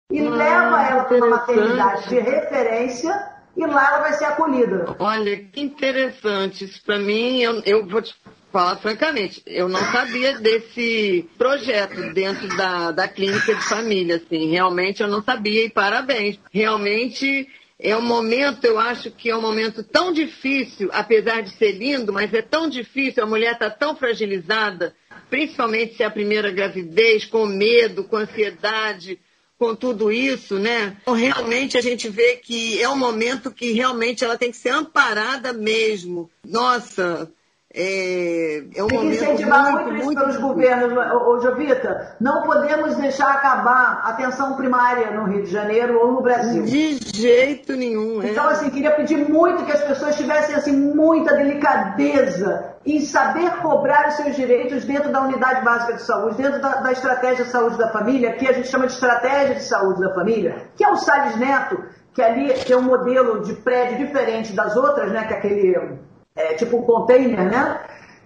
[0.10, 4.96] E hum, leva ela para uma maternidade de referência e lá ela vai ser acolhida.
[4.98, 6.64] Olha, que interessante.
[6.64, 8.16] Isso para mim, eu, eu vou te
[8.54, 15.02] falar francamente, eu não sabia desse projeto dentro da, da clínica de família, assim, realmente
[15.02, 16.40] eu não sabia e parabéns.
[16.52, 21.72] Realmente é um momento, eu acho que é um momento tão difícil, apesar de ser
[21.72, 24.96] lindo, mas é tão difícil, a mulher está tão fragilizada,
[25.32, 29.20] principalmente se é a primeira gravidez, com medo, com ansiedade,
[29.58, 30.96] com tudo isso, né?
[31.02, 34.70] Então, realmente a gente vê que é um momento que realmente ela tem que ser
[34.70, 36.30] amparada mesmo.
[36.46, 37.32] Nossa,
[37.76, 40.54] É, é um Tem que incentivar muito, muito, isso muito pelos difícil.
[40.54, 40.94] governos,
[41.28, 42.16] ô, Jovita.
[42.22, 46.64] Não podemos deixar acabar a atenção primária no Rio de Janeiro ou no Brasil.
[46.66, 48.22] De jeito nenhum.
[48.22, 48.28] É.
[48.28, 54.10] Então, assim, queria pedir muito que as pessoas tivessem assim, muita delicadeza em saber cobrar
[54.10, 57.78] os seus direitos dentro da unidade básica de saúde, dentro da, da estratégia de saúde
[57.78, 60.96] da família, que a gente chama de estratégia de saúde da família, que é o
[60.98, 61.82] Salles Neto,
[62.14, 65.26] que ali tem um modelo de prédio diferente das outras, né?
[65.26, 65.98] Que é aquele
[66.36, 67.80] é, tipo um container, né?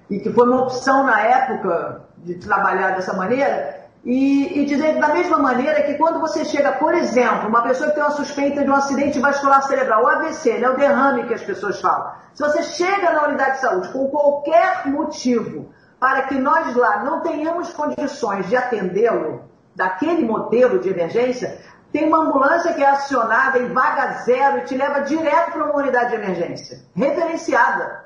[0.09, 3.87] E que foi uma opção na época de trabalhar dessa maneira.
[4.05, 7.95] E, e dizer da mesma maneira que quando você chega, por exemplo, uma pessoa que
[7.95, 11.41] tem uma suspeita de um acidente vascular cerebral, o AVC, né, o derrame que as
[11.41, 12.13] pessoas falam.
[12.33, 17.21] Se você chega na unidade de saúde com qualquer motivo para que nós lá não
[17.21, 19.41] tenhamos condições de atendê-lo,
[19.75, 21.59] daquele modelo de emergência,
[21.97, 25.75] tem uma ambulância que é acionada em vaga zero e te leva direto para uma
[25.77, 28.05] unidade de emergência, referenciada.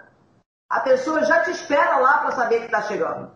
[0.70, 3.30] A pessoa já te espera lá para saber que está chegando.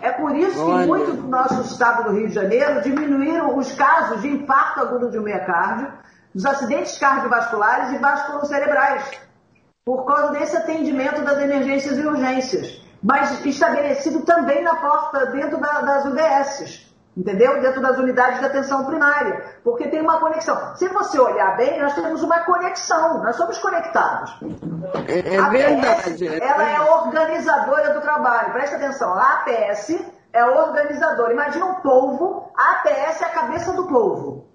[0.00, 0.80] É por isso Olha.
[0.82, 5.08] que muito do nosso estado do Rio de Janeiro diminuíram os casos de infarto agudo
[5.10, 5.92] de miocárdio,
[6.34, 9.04] dos acidentes cardiovasculares e vasculocerebrais,
[9.84, 15.80] por causa desse atendimento das emergências e urgências, mas estabelecido também na porta dentro da-
[15.82, 17.60] das UBSs, entendeu?
[17.60, 20.76] Dentro das unidades de atenção primária, porque tem uma conexão.
[20.76, 24.38] Se você olhar bem, nós temos uma conexão, nós somos conectados.
[25.08, 25.88] É, é A verdade.
[25.88, 28.52] APS, é ela é organizadora do trabalho.
[28.52, 31.32] Presta atenção, a APS é organizadora.
[31.32, 34.46] Imagina um polvo, a APS é a cabeça do polvo.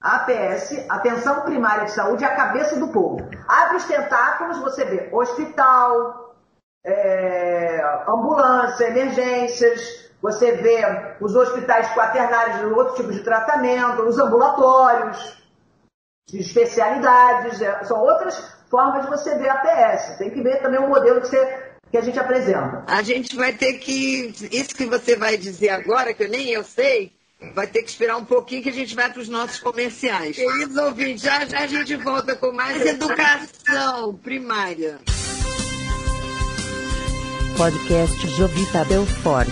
[0.00, 3.18] A APS, Atenção Primária de Saúde, é a cabeça do povo.
[3.48, 6.36] Abre os tentáculos, você vê hospital,
[6.86, 10.82] é, ambulância, emergências, você vê
[11.20, 15.36] os hospitais quaternários de outro tipo de tratamento, os ambulatórios,
[16.28, 18.36] de especialidades, é, são outras
[18.68, 20.18] formas de você ver a APS.
[20.18, 22.84] Tem que ver também o modelo que, você- que a gente apresenta.
[22.86, 24.34] A gente vai ter que.
[24.52, 27.12] Isso que você vai dizer agora, que eu nem eu sei,
[27.54, 30.36] vai ter que esperar um pouquinho que a gente vai para os nossos comerciais.
[30.36, 34.98] Queridos ouvintes, já já a gente volta com mais educação primária.
[37.56, 39.48] Podcast Jovita Belfort.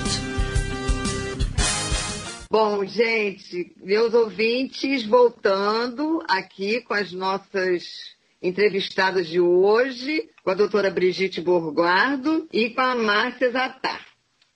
[2.48, 10.88] Bom, gente, meus ouvintes, voltando aqui com as nossas entrevistadas de hoje, com a doutora
[10.88, 14.06] Brigitte Borguardo e com a Márcia Zatar.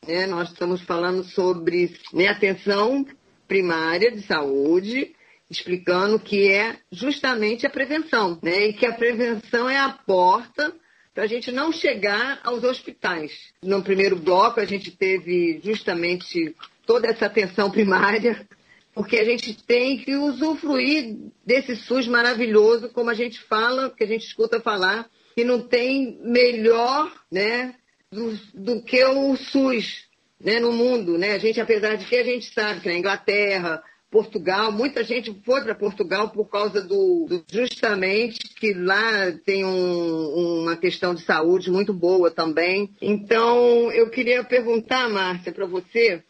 [0.07, 0.25] né?
[0.29, 3.05] nós estamos falando sobre né, atenção
[3.49, 5.13] primária de saúde,
[5.51, 8.69] explicando que é justamente a prevenção, né?
[8.69, 10.73] E que a prevenção é a porta
[11.13, 13.33] para a gente não chegar aos hospitais.
[13.61, 16.55] No primeiro bloco, a gente teve justamente
[16.91, 18.45] toda essa atenção primária,
[18.93, 24.07] porque a gente tem que usufruir desse SUS maravilhoso, como a gente fala, que a
[24.09, 27.77] gente escuta falar, que não tem melhor né,
[28.11, 30.05] do, do que o SUS
[30.41, 31.17] né, no mundo.
[31.17, 31.31] Né?
[31.31, 35.63] A gente, apesar de que a gente sabe que na Inglaterra, Portugal, muita gente foi
[35.63, 41.71] para Portugal por causa do, do- justamente que lá tem um- uma questão de saúde
[41.71, 42.91] muito boa também.
[43.01, 46.25] Então, eu queria perguntar, Márcia, para você,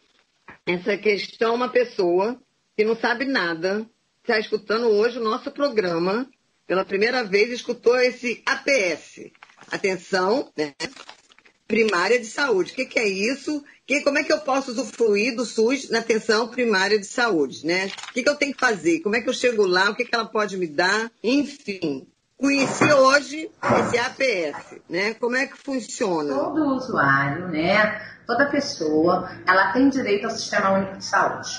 [0.65, 2.39] essa questão, uma pessoa
[2.75, 3.85] que não sabe nada,
[4.21, 6.29] está escutando hoje o nosso programa,
[6.67, 9.31] pela primeira vez escutou esse APS,
[9.71, 10.73] atenção, né?
[11.71, 12.73] primária de saúde.
[12.73, 13.63] O que, que é isso?
[13.87, 17.89] Que, como é que eu posso usufruir do SUS na atenção primária de saúde, né?
[18.09, 18.99] O que, que eu tenho que fazer?
[18.99, 19.89] Como é que eu chego lá?
[19.89, 21.09] O que, que ela pode me dar?
[21.23, 22.05] Enfim,
[22.37, 25.13] conheci hoje esse APS, né?
[25.13, 26.33] Como é que funciona?
[26.33, 31.49] Todo usuário, né, toda pessoa, ela tem direito ao Sistema Único de Saúde.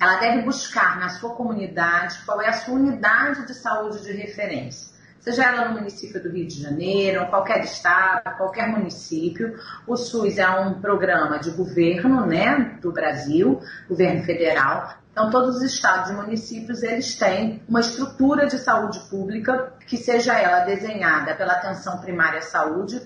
[0.00, 4.92] Ela deve buscar na sua comunidade qual é a sua unidade de saúde de referência.
[5.20, 9.56] Seja ela no município do Rio de Janeiro, qualquer estado, qualquer município.
[9.86, 14.94] O SUS é um programa de governo, né, do Brasil, governo federal.
[15.12, 20.36] Então, todos os estados e municípios, eles têm uma estrutura de saúde pública que seja
[20.36, 23.00] ela desenhada pela atenção primária à saúde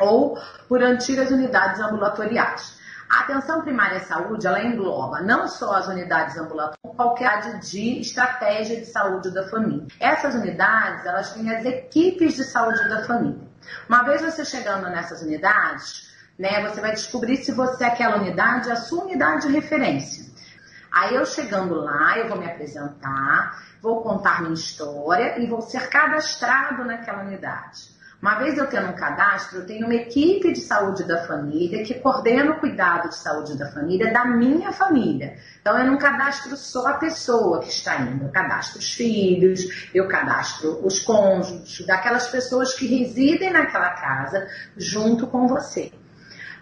[0.00, 2.78] ou por antigas unidades ambulatoriais.
[3.08, 8.00] A atenção primária à saúde, ela engloba não só as unidades ambulatoriais, como qualquer de
[8.00, 9.86] estratégia de saúde da família.
[9.98, 13.48] Essas unidades, elas têm as equipes de saúde da família.
[13.88, 16.08] Uma vez você chegando nessas unidades,
[16.38, 20.28] né, você vai descobrir se você aquela unidade é a sua unidade de referência.
[20.92, 25.88] Aí eu chegando lá, eu vou me apresentar, vou contar minha história e vou ser
[25.88, 27.97] cadastrado naquela unidade.
[28.20, 31.94] Uma vez eu tendo um cadastro, eu tenho uma equipe de saúde da família que
[31.94, 35.36] coordena o cuidado de saúde da família da minha família.
[35.60, 40.08] Então eu não cadastro só a pessoa que está indo, eu cadastro os filhos, eu
[40.08, 45.92] cadastro os cônjuges, daquelas pessoas que residem naquela casa junto com você.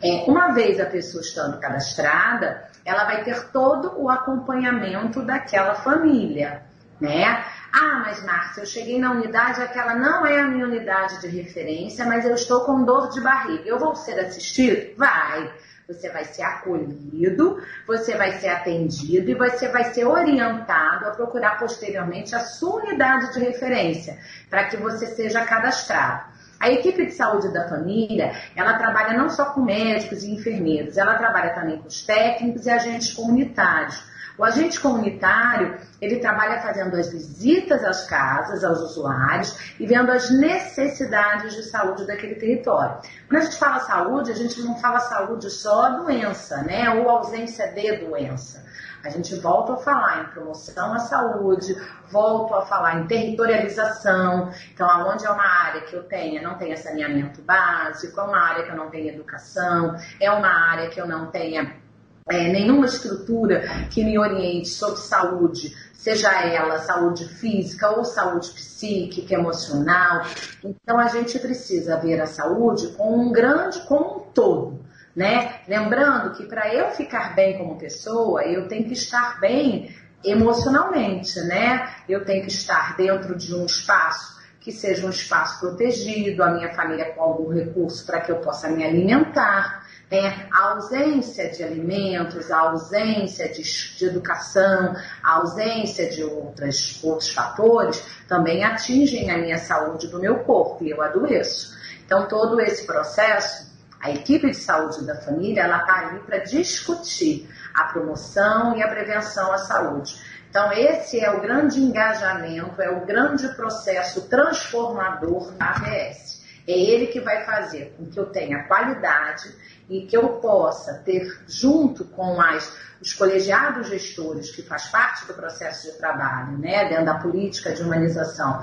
[0.03, 6.63] É, uma vez a pessoa estando cadastrada, ela vai ter todo o acompanhamento daquela família,
[7.01, 7.43] né?
[7.79, 12.07] Ah, mas Márcia, eu cheguei na unidade, aquela não é a minha unidade de referência,
[12.07, 13.65] mas eu estou com dor de barriga.
[13.67, 14.97] Eu vou ser assistido?
[14.97, 15.53] Vai.
[15.87, 21.59] Você vai ser acolhido, você vai ser atendido e você vai ser orientado a procurar
[21.59, 26.31] posteriormente a sua unidade de referência, para que você seja cadastrado.
[26.59, 31.15] A equipe de saúde da família, ela trabalha não só com médicos e enfermeiros, ela
[31.17, 34.16] trabalha também com os técnicos e agentes comunitários.
[34.39, 40.31] O agente comunitário, ele trabalha fazendo as visitas às casas, aos usuários e vendo as
[40.31, 42.99] necessidades de saúde daquele território.
[43.29, 46.91] Quando a gente fala saúde, a gente não fala saúde só doença, né?
[46.91, 48.65] Ou ausência de doença.
[49.03, 51.75] A gente volta a falar em promoção à saúde,
[52.11, 54.51] volto a falar em territorialização.
[54.75, 58.65] Então, aonde é uma área que eu tenha, não tenha saneamento básico, é uma área
[58.65, 61.86] que eu não tenha educação, é uma área que eu não tenha
[62.29, 69.35] é, nenhuma estrutura que me oriente sobre saúde, seja ela saúde física ou saúde psíquica,
[69.35, 70.27] emocional.
[70.65, 74.85] Então a gente precisa ver a saúde como um grande, como um todo.
[75.15, 75.61] Né?
[75.67, 81.89] Lembrando que para eu ficar bem como pessoa, eu tenho que estar bem emocionalmente, né?
[82.09, 86.75] Eu tenho que estar dentro de um espaço que seja um espaço protegido, a minha
[86.75, 89.86] família com algum recurso para que eu possa me alimentar.
[90.11, 90.47] Né?
[90.53, 98.03] A ausência de alimentos, a ausência de, de educação, a ausência de outras, outros fatores
[98.29, 101.77] também atingem a minha saúde do meu corpo e eu adoeço.
[102.05, 103.67] Então, todo esse processo,
[104.01, 108.89] a equipe de saúde da família, ela está ali para discutir a promoção e a
[108.89, 110.17] prevenção à saúde.
[110.49, 116.43] Então, esse é o grande engajamento, é o grande processo transformador da ABS.
[116.67, 119.55] É ele que vai fazer com que eu tenha qualidade
[119.89, 125.35] e que eu possa ter, junto com as, os colegiados gestores, que faz parte do
[125.35, 128.63] processo de trabalho, né, dentro da política de humanização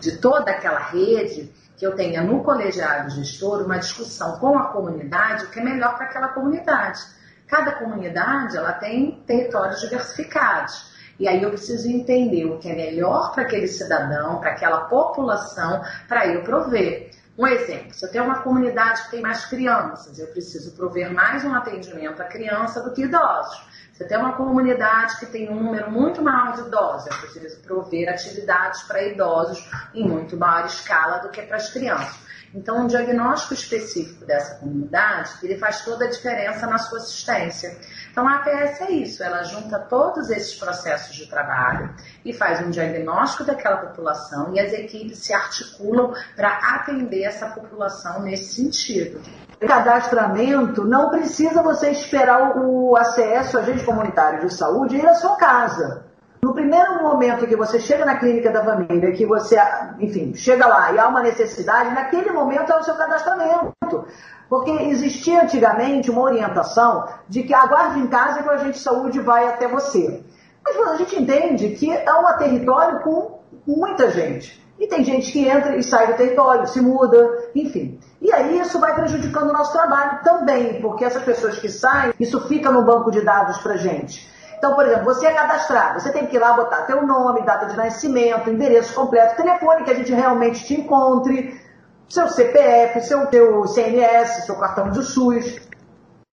[0.00, 5.46] de toda aquela rede, que eu tenha no colegiado gestor uma discussão com a comunidade
[5.46, 7.00] que é melhor para aquela comunidade.
[7.48, 10.90] Cada comunidade ela tem territórios diversificados.
[11.18, 15.82] E aí eu preciso entender o que é melhor para aquele cidadão, para aquela população,
[16.06, 17.09] para eu prover.
[17.38, 21.44] Um exemplo, se eu tenho uma comunidade que tem mais crianças, eu preciso prover mais
[21.44, 23.62] um atendimento à criança do que idosos.
[23.92, 27.60] Se eu tenho uma comunidade que tem um número muito maior de idosos, eu preciso
[27.60, 32.29] prover atividades para idosos em muito maior escala do que para as crianças.
[32.54, 37.78] Então, um diagnóstico específico dessa comunidade, ele faz toda a diferença na sua assistência.
[38.10, 42.70] Então, a APS é isso, ela junta todos esses processos de trabalho e faz um
[42.70, 49.20] diagnóstico daquela população e as equipes se articulam para atender essa população nesse sentido.
[49.60, 56.09] Cadastramento não precisa você esperar o acesso, agente comunitário de saúde, ir à sua casa.
[56.42, 59.56] No primeiro momento que você chega na clínica da família, que você,
[59.98, 64.06] enfim, chega lá e há uma necessidade, naquele momento é o seu cadastramento.
[64.48, 69.20] Porque existia antigamente uma orientação de que aguarde em casa que o agente de saúde
[69.20, 70.24] vai até você.
[70.64, 74.60] Mas a gente entende que é um território com muita gente.
[74.78, 78.00] E tem gente que entra e sai do território, se muda, enfim.
[78.20, 82.40] E aí isso vai prejudicando o nosso trabalho também, porque essas pessoas que saem, isso
[82.48, 84.26] fica no banco de dados pra gente.
[84.60, 87.64] Então, por exemplo, você é cadastrado, você tem que ir lá botar teu nome, data
[87.64, 91.58] de nascimento, endereço completo, telefone que a gente realmente te encontre,
[92.06, 95.66] seu CPF, seu teu CNS, seu cartão de SUS.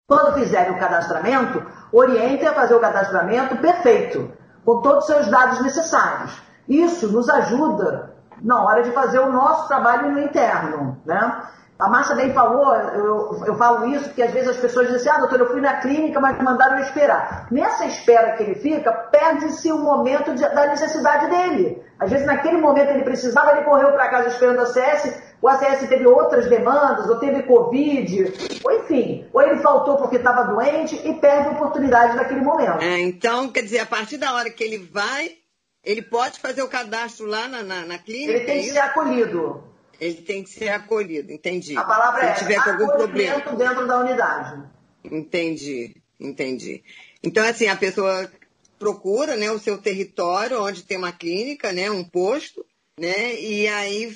[0.08, 4.32] Quando fizerem o cadastramento, orientem a fazer o cadastramento perfeito,
[4.64, 6.42] com todos os seus dados necessários.
[6.66, 11.42] Isso nos ajuda na hora de fazer o nosso trabalho no interno, né?
[11.78, 15.10] A Márcia bem falou, eu, eu falo isso porque às vezes as pessoas dizem assim,
[15.10, 17.48] ah, doutor, eu fui na clínica, mas me mandaram eu esperar.
[17.50, 21.82] Nessa espera que ele fica, perde-se o momento de, da necessidade dele.
[21.98, 25.88] Às vezes naquele momento ele precisava, ele correu para casa esperando a ACS, o ACS
[25.88, 31.14] teve outras demandas, ou teve Covid, ou enfim, ou ele faltou porque estava doente e
[31.14, 32.82] perde a oportunidade naquele momento.
[32.82, 35.32] É, então, quer dizer, a partir da hora que ele vai,
[35.82, 38.32] ele pode fazer o cadastro lá na, na, na clínica?
[38.32, 39.73] Ele tem é que ser acolhido.
[40.04, 41.74] Ele tem que ser acolhido, entendi.
[41.78, 43.36] A palavra Se é tiver algum problema.
[43.56, 44.62] dentro da unidade.
[45.02, 46.84] Entendi, entendi.
[47.22, 48.30] Então, assim, a pessoa
[48.78, 52.66] procura né, o seu território onde tem uma clínica, né, um posto,
[53.00, 54.14] né, e aí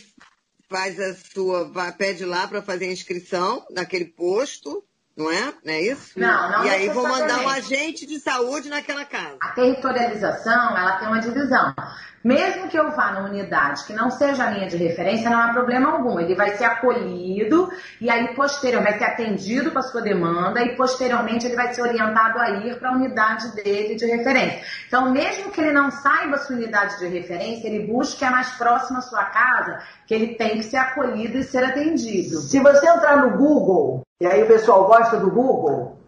[0.69, 4.85] faz a sua, vai, pede lá para fazer a inscrição naquele posto,
[5.17, 5.55] não é?
[5.65, 6.21] Não é isso?
[6.21, 9.39] Não, não E aí vou mandar um agente de saúde naquela casa.
[9.41, 11.75] A territorialização, ela tem uma divisão.
[12.23, 15.53] Mesmo que eu vá numa unidade que não seja a linha de referência, não há
[15.53, 16.19] problema algum.
[16.19, 20.77] Ele vai ser acolhido e aí posteriormente vai ser atendido com a sua demanda e
[20.77, 24.61] posteriormente ele vai ser orientado a ir para a unidade dele de referência.
[24.87, 28.51] Então, mesmo que ele não saiba a sua unidade de referência, ele busque a mais
[28.53, 32.41] próxima à sua casa, que ele tem que ser acolhido e ser atendido.
[32.41, 35.99] Se você entrar no Google, e aí o pessoal gosta do Google,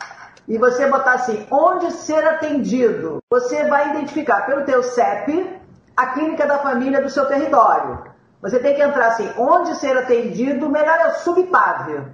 [0.48, 5.59] e você botar assim, onde ser atendido, você vai identificar pelo teu CEP
[6.00, 8.04] a clínica da família do seu território.
[8.40, 12.06] Você tem que entrar assim, onde ser atendido, melhor é o subpav.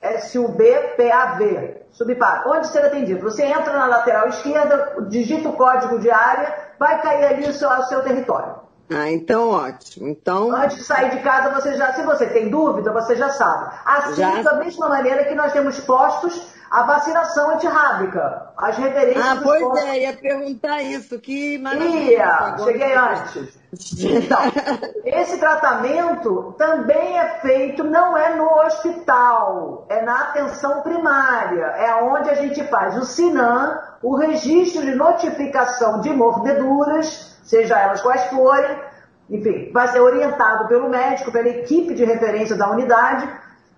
[0.00, 1.82] S-U-B-P-A-V.
[1.92, 2.46] Subpav.
[2.46, 3.20] Onde ser atendido.
[3.22, 7.68] Você entra na lateral esquerda, digita o código de área, vai cair ali o seu,
[7.68, 8.68] o seu território.
[8.90, 10.08] Ah, então ótimo.
[10.08, 13.74] Então, Antes de sair de casa, você já, se você tem dúvida, você já sabe.
[13.84, 14.40] Assim, Já.
[14.40, 18.52] da mesma maneira que nós temos postos a vacinação antirrábica.
[18.56, 19.88] As referências ah, pois postos.
[19.88, 21.18] é, ia perguntar isso.
[21.18, 22.10] Que maravilha.
[22.10, 23.58] Ia, cheguei antes.
[23.98, 24.38] Então,
[25.04, 32.30] esse tratamento também é feito, não é no hospital, é na atenção primária, é onde
[32.30, 38.78] a gente faz o SINAM, o registro de notificação de mordeduras, seja elas quais forem,
[39.30, 43.28] enfim, vai ser orientado pelo médico, pela equipe de referência da unidade,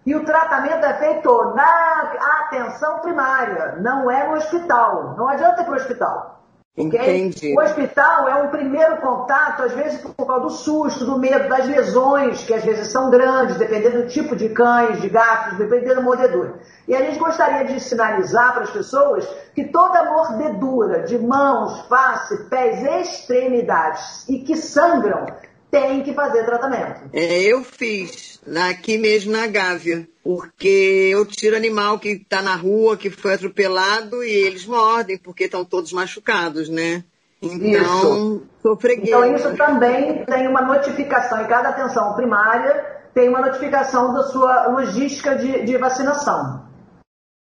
[0.07, 5.14] e o tratamento é feito na atenção primária, não é no hospital.
[5.16, 6.40] Não adianta ir para o hospital.
[6.76, 7.53] Entendi.
[7.55, 11.66] O hospital é um primeiro contato, às vezes por causa do susto, do medo, das
[11.66, 16.01] lesões, que às vezes são grandes, dependendo do tipo de cães, de gatos, dependendo da
[16.01, 16.55] mordedura.
[16.88, 22.48] E a gente gostaria de sinalizar para as pessoas que toda mordedura de mãos, face,
[22.48, 25.26] pés, extremidades e que sangram
[25.71, 27.11] tem que fazer tratamento.
[27.12, 32.97] É, eu fiz aqui mesmo na Gávea, porque eu tiro animal que está na rua,
[32.97, 37.05] que foi atropelado, e eles mordem, porque estão todos machucados, né?
[37.41, 39.09] Então, sou freguês.
[39.09, 44.68] Então, isso também tem uma notificação, em cada atenção primária tem uma notificação da sua
[44.68, 46.64] logística de, de vacinação.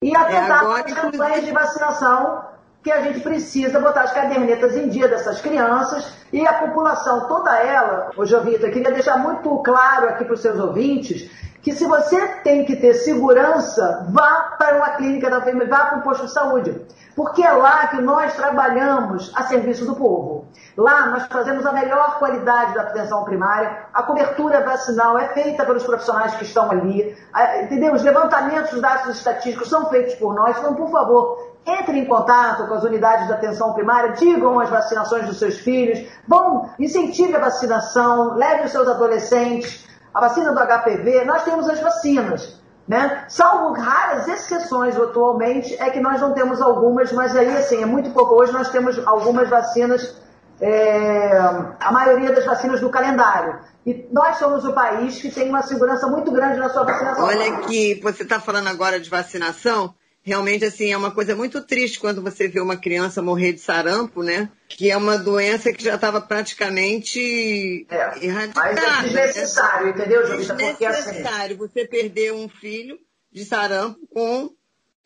[0.02, 2.42] E atentar agora, para as campanhas de vacinação
[2.84, 7.58] que a gente precisa botar as cadernetas em dia dessas crianças e a população toda
[7.58, 11.30] ela, ô Jovita, queria deixar muito claro aqui para os seus ouvintes
[11.62, 15.98] que se você tem que ter segurança, vá para uma clínica da família, vá para
[15.98, 16.86] um posto de saúde.
[17.16, 20.44] Porque é lá que nós trabalhamos a serviço do povo.
[20.76, 25.84] Lá nós fazemos a melhor qualidade da atenção primária, a cobertura vacinal é feita pelos
[25.84, 27.16] profissionais que estão ali,
[27.62, 27.94] entendeu?
[27.94, 30.58] Os levantamentos dos dados estatísticos são feitos por nós.
[30.58, 35.26] Então, por favor, entre em contato com as unidades de atenção primária, digam as vacinações
[35.26, 41.24] dos seus filhos, vão, incentive a vacinação, leve os seus adolescentes, a vacina do HPV,
[41.24, 42.62] nós temos as vacinas.
[42.86, 43.24] Né?
[43.28, 48.10] Salvo raras exceções atualmente, é que nós não temos algumas, mas aí assim, é muito
[48.10, 48.34] pouco.
[48.34, 50.14] Hoje nós temos algumas vacinas,
[50.60, 51.38] é,
[51.80, 53.58] a maioria das vacinas do calendário.
[53.86, 57.24] E nós somos o país que tem uma segurança muito grande na sua vacinação.
[57.24, 59.94] Olha que você está falando agora de vacinação.
[60.26, 64.22] Realmente, assim, é uma coisa muito triste quando você vê uma criança morrer de sarampo,
[64.22, 64.48] né?
[64.68, 68.72] Que é uma doença que já estava praticamente É, erradicada.
[68.74, 70.54] mas é desnecessário, entendeu, Jovita?
[70.54, 72.98] É assim, desnecessário você perder um filho
[73.30, 74.50] de sarampo com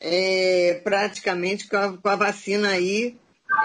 [0.00, 3.16] é, praticamente com a, com a vacina aí.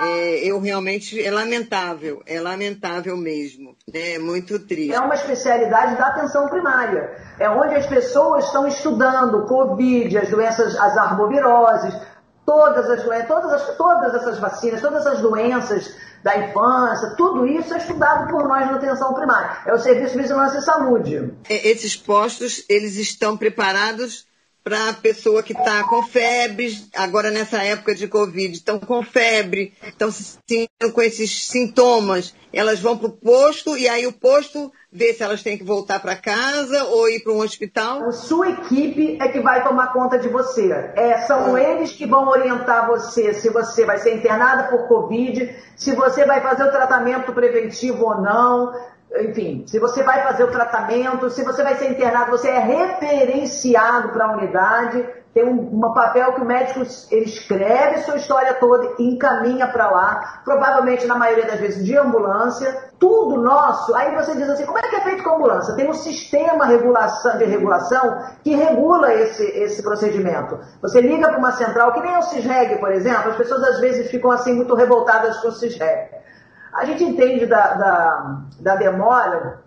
[0.01, 4.13] É, eu realmente é lamentável, é lamentável mesmo, né?
[4.13, 4.93] É muito triste.
[4.93, 7.11] é uma especialidade da atenção primária.
[7.39, 11.93] É onde as pessoas estão estudando Covid, as doenças, as arboviroses,
[12.45, 17.73] todas as doenças, todas, as, todas essas vacinas, todas as doenças da infância, tudo isso
[17.73, 19.57] é estudado por nós na atenção primária.
[19.65, 21.33] É o Serviço de Vigilância e Saúde.
[21.49, 24.25] É, Esses postos, eles estão preparados
[24.63, 29.73] para a pessoa que está com febre, agora nessa época de Covid, estão com febre,
[29.83, 32.33] estão se sentindo com esses sintomas.
[32.53, 35.99] Elas vão para o posto e aí o posto vê se elas têm que voltar
[35.99, 38.07] para casa ou ir para um hospital.
[38.07, 40.71] A sua equipe é que vai tomar conta de você.
[40.95, 45.93] É, são eles que vão orientar você se você vai ser internada por Covid, se
[45.93, 48.71] você vai fazer o tratamento preventivo ou não.
[49.21, 54.09] Enfim, se você vai fazer o tratamento, se você vai ser internado, você é referenciado
[54.09, 55.07] para a unidade.
[55.33, 59.89] Tem um, um papel que o médico ele escreve sua história toda e encaminha para
[59.89, 62.91] lá, provavelmente na maioria das vezes de ambulância.
[62.99, 63.95] Tudo nosso.
[63.95, 65.75] Aí você diz assim, como é que é feito com a ambulância?
[65.75, 70.57] Tem um sistema regulação, de regulação que regula esse, esse procedimento.
[70.81, 74.09] Você liga para uma central, que nem o CISREG, por exemplo, as pessoas às vezes
[74.09, 76.22] ficam assim muito revoltadas com o CISREG.
[76.73, 79.63] A gente entende da, da, da demora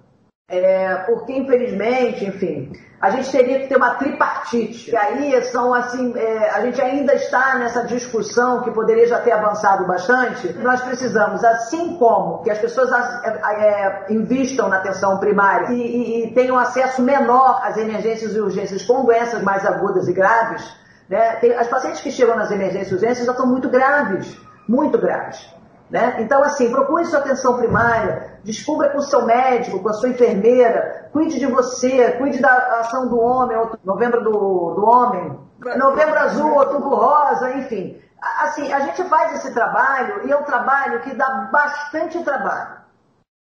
[0.49, 4.93] É, porque, infelizmente, enfim, a gente teria que ter uma tripartite.
[4.93, 9.33] E aí são assim, é, a gente ainda está nessa discussão que poderia já ter
[9.33, 10.53] avançado bastante.
[10.53, 16.25] Nós precisamos, assim como que as pessoas é, é, investam na atenção primária e, e,
[16.27, 20.63] e, tenham acesso menor às emergências e urgências com doenças mais agudas e graves,
[21.09, 21.37] né?
[21.41, 24.39] Tem, as pacientes que chegam nas emergências e urgências já estão muito graves,
[24.69, 25.56] muito graves.
[25.89, 26.17] Né?
[26.21, 31.09] Então, assim, procure sua atenção primária, descubra com o seu médico, com a sua enfermeira,
[31.13, 35.39] cuide de você, cuide da ação do homem, novembro do, do homem,
[35.77, 38.01] novembro azul, outubro rosa, enfim.
[38.43, 42.76] Assim, a gente faz esse trabalho e é um trabalho que dá bastante trabalho.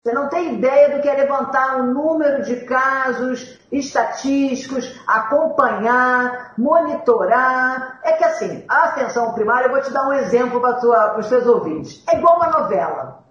[0.05, 7.99] Você não tem ideia do que é levantar um número de casos estatísticos, acompanhar, monitorar.
[8.03, 11.47] É que assim, a atenção primária, eu vou te dar um exemplo para os seus
[11.47, 12.03] ouvintes.
[12.07, 13.23] É igual uma novela.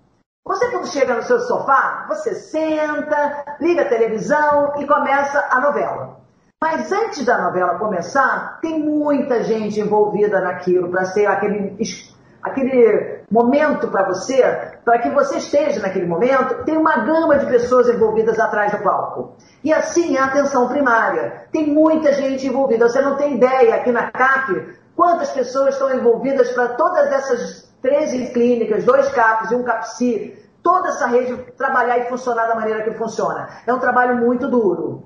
[0.45, 6.16] Você quando chega no seu sofá, você senta, liga a televisão e começa a novela.
[6.61, 11.77] Mas antes da novela começar, tem muita gente envolvida naquilo para ser aquele
[12.43, 14.43] aquele momento para você,
[14.85, 19.37] para que você esteja naquele momento, tem uma gama de pessoas envolvidas atrás do palco.
[19.62, 21.47] E assim é a atenção primária.
[21.51, 22.89] Tem muita gente envolvida.
[22.89, 28.33] Você não tem ideia aqui na CAP quantas pessoas estão envolvidas para todas essas 13
[28.33, 32.93] clínicas, dois CAPs e um CAPSI, toda essa rede trabalhar e funcionar da maneira que
[32.93, 33.49] funciona.
[33.66, 35.05] É um trabalho muito duro.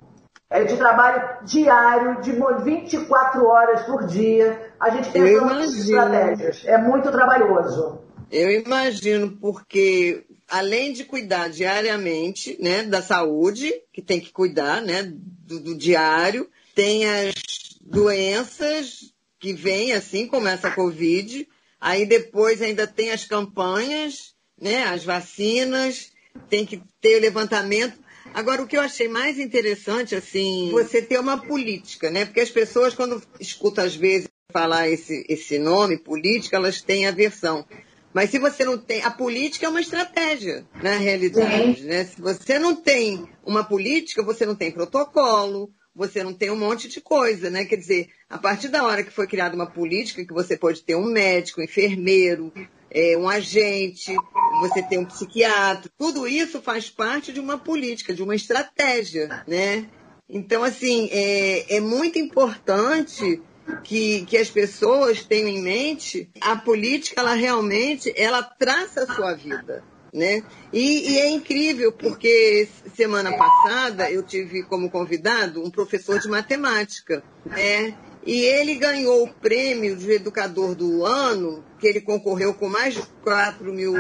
[0.51, 4.73] É de trabalho diário, de 24 horas por dia.
[4.81, 6.63] A gente pensa nas estratégias.
[6.67, 7.99] É muito trabalhoso.
[8.31, 15.03] Eu imagino, porque além de cuidar diariamente né, da saúde, que tem que cuidar né,
[15.03, 17.35] do, do diário, tem as
[17.81, 21.47] doenças que vêm assim, como essa Covid,
[21.81, 26.11] aí depois ainda tem as campanhas, né, as vacinas,
[26.49, 27.99] tem que ter levantamento.
[28.35, 32.27] Agora, o que eu achei mais interessante, assim, você ter uma política, né?
[32.27, 37.67] Porque as pessoas, quando escutam às vezes falar esse, esse nome, política, elas têm aversão.
[38.13, 39.03] Mas se você não tem.
[39.03, 41.83] A política é uma estratégia, na realidade.
[41.85, 42.05] Né?
[42.05, 46.89] Se você não tem uma política, você não tem protocolo, você não tem um monte
[46.89, 47.65] de coisa, né?
[47.65, 50.95] Quer dizer, a partir da hora que foi criada uma política, que você pode ter
[50.95, 52.53] um médico, um enfermeiro,
[52.91, 54.15] é, um agente,
[54.61, 59.89] você tem um psiquiatra, tudo isso faz parte de uma política, de uma estratégia, né?
[60.29, 63.43] Então, assim, é, é muito importante
[63.83, 69.35] que, que as pessoas tenham em mente a política, ela realmente, ela traça a sua
[69.35, 69.83] vida.
[70.13, 70.43] Né?
[70.73, 72.67] E, e, é incrível porque
[72.97, 77.95] semana passada eu tive como convidado um professor de matemática, né?
[78.25, 83.03] E ele ganhou o prêmio de educador do ano, que ele concorreu com mais de
[83.23, 83.95] 4 mil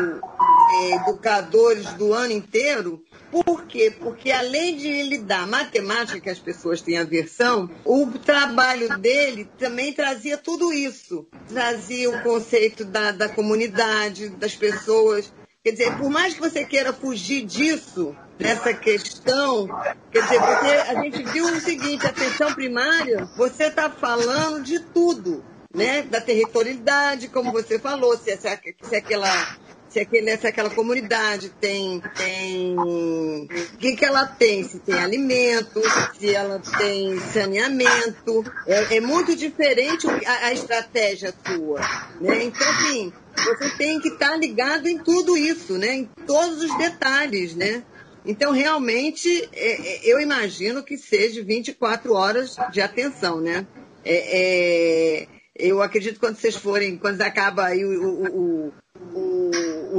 [0.74, 3.02] eh, educadores do ano inteiro.
[3.30, 3.90] Por quê?
[3.90, 9.92] Porque além de ele dar matemática, que as pessoas têm aversão, o trabalho dele também
[9.92, 11.26] trazia tudo isso.
[11.48, 15.32] Trazia o conceito da, da comunidade, das pessoas.
[15.62, 19.66] Quer dizer, por mais que você queira fugir disso, dessa questão,
[20.10, 24.78] quer dizer, porque a gente viu o seguinte, a atenção primária, você está falando de
[24.78, 25.44] tudo,
[25.74, 26.02] né?
[26.02, 28.48] Da territorialidade, como você falou, se, se,
[28.82, 29.58] se aquela
[29.98, 32.78] se, aquele, se aquela comunidade tem, tem.
[32.78, 34.62] O que, que ela tem?
[34.62, 35.82] Se tem alimento,
[36.18, 38.44] se ela tem saneamento.
[38.66, 41.80] É, é muito diferente a, a, estratégia sua.
[42.20, 42.44] Né?
[42.44, 45.94] Então, assim, você tem que estar tá ligado em tudo isso, né?
[45.94, 47.54] em todos os detalhes.
[47.54, 47.82] Né?
[48.24, 53.66] Então, realmente, é, é, eu imagino que seja 24 horas de atenção, né?
[54.04, 55.28] É, é,
[55.58, 58.72] eu acredito que quando vocês forem, quando acaba aí o, o,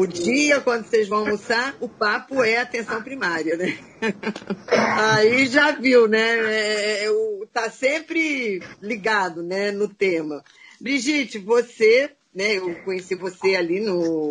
[0.02, 3.78] o, dia, quando vocês vão almoçar, o papo é atenção primária, né?
[4.68, 6.20] aí já viu, né?
[6.20, 7.10] É, é
[7.52, 10.44] tá sempre ligado, né, no tema.
[10.80, 12.58] Brigitte, você né?
[12.58, 14.30] Eu conheci você ali no,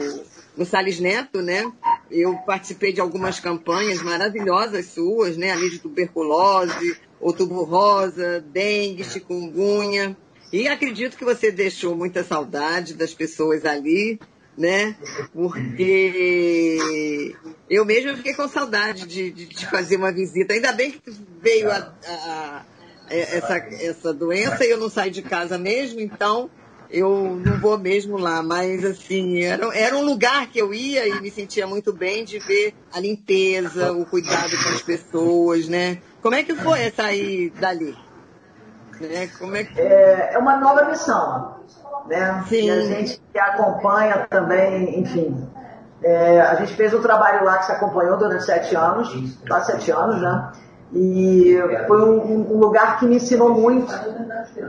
[0.57, 1.71] no Salles Neto, né?
[2.11, 5.51] Eu participei de algumas campanhas maravilhosas suas, né?
[5.51, 10.17] Ali de tuberculose, outubro rosa, dengue, chikungunya.
[10.53, 14.19] E acredito que você deixou muita saudade das pessoas ali,
[14.59, 14.97] né?
[15.33, 17.35] Porque
[17.71, 20.53] eu mesmo fiquei com saudade de, de, de fazer uma visita.
[20.53, 21.01] Ainda bem que
[21.41, 22.63] veio a, a, a,
[23.09, 26.51] essa, essa doença e eu não saí de casa mesmo, então
[26.91, 31.21] eu não vou mesmo lá, mas assim, era, era um lugar que eu ia e
[31.21, 35.99] me sentia muito bem de ver a limpeza, o cuidado com as pessoas, né?
[36.21, 37.97] Como é que foi sair dali?
[39.01, 39.29] Né?
[39.39, 39.79] Como é, que...
[39.79, 41.58] é, é uma nova missão,
[42.07, 42.45] né?
[42.49, 42.67] Sim.
[42.67, 45.47] E a gente que acompanha também, enfim,
[46.01, 49.09] É, a gente fez um trabalho lá que se acompanhou durante sete anos,
[49.49, 50.53] quase sete anos, né?
[50.93, 51.59] E
[51.89, 53.93] foi um, um, lugar que me ensinou muito,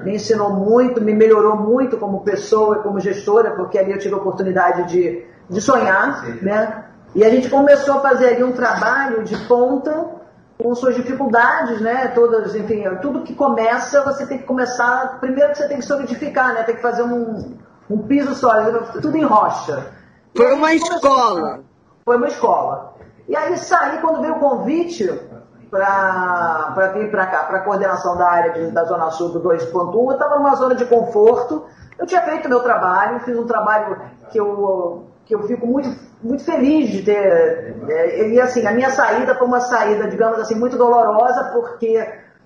[0.03, 4.15] me ensinou muito, me melhorou muito como pessoa e como gestora, porque ali eu tive
[4.15, 6.85] a oportunidade de, de sonhar, né?
[7.13, 10.18] E a gente começou a fazer ali um trabalho de ponta
[10.61, 12.09] com suas dificuldades, né?
[12.09, 15.19] Todas, enfim, tudo que começa, você tem que começar.
[15.19, 16.63] Primeiro que você tem que solidificar, né?
[16.63, 17.57] Tem que fazer um,
[17.89, 19.87] um piso sólido, tudo em rocha.
[20.35, 21.61] Foi uma escola.
[22.03, 22.93] Foi uma escola.
[23.27, 25.07] E aí saí, quando veio o convite
[25.71, 29.93] para vir para cá, para a coordenação da área de, da Zona Sul do 2.1,
[29.93, 31.65] eu estava numa zona de conforto.
[31.97, 35.89] Eu tinha feito meu trabalho, fiz um trabalho que eu, que eu fico muito,
[36.21, 37.75] muito feliz de ter.
[37.89, 42.05] É, e assim, a minha saída foi uma saída, digamos assim, muito dolorosa, porque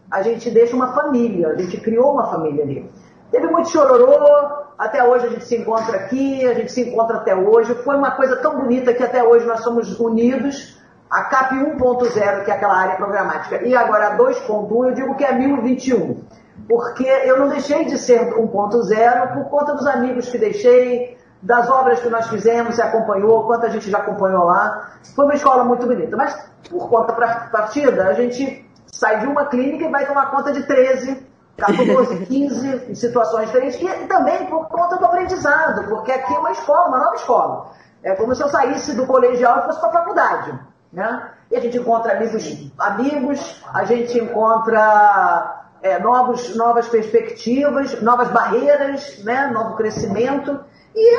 [0.09, 2.89] a gente deixa uma família, a gente criou uma família ali.
[3.31, 7.35] Teve muito chororô, até hoje a gente se encontra aqui, a gente se encontra até
[7.35, 7.73] hoje.
[7.83, 10.79] Foi uma coisa tão bonita que até hoje nós somos unidos.
[11.09, 15.23] A CAP 1.0, que é aquela área programática, e agora a 2.1, eu digo que
[15.23, 16.23] é 1021.
[16.67, 21.99] Porque eu não deixei de ser 1.0 por conta dos amigos que deixei, das obras
[21.99, 24.93] que nós fizemos, se acompanhou, quanta gente já acompanhou lá.
[25.15, 26.15] Foi uma escola muito bonita.
[26.15, 26.33] Mas
[26.69, 31.33] por conta partida, a gente sai de uma clínica e vai tomar conta de 13
[31.57, 36.51] 14, 15 em situações diferentes, e também por conta do aprendizado, porque aqui é uma
[36.51, 37.71] escola, uma nova escola.
[38.01, 40.59] É como se eu saísse do colegial e fosse para a faculdade.
[40.91, 41.31] Né?
[41.51, 49.23] E a gente encontra amigos, amigos a gente encontra é, novos, novas perspectivas, novas barreiras,
[49.23, 49.47] né?
[49.47, 50.59] novo crescimento.
[50.95, 51.15] E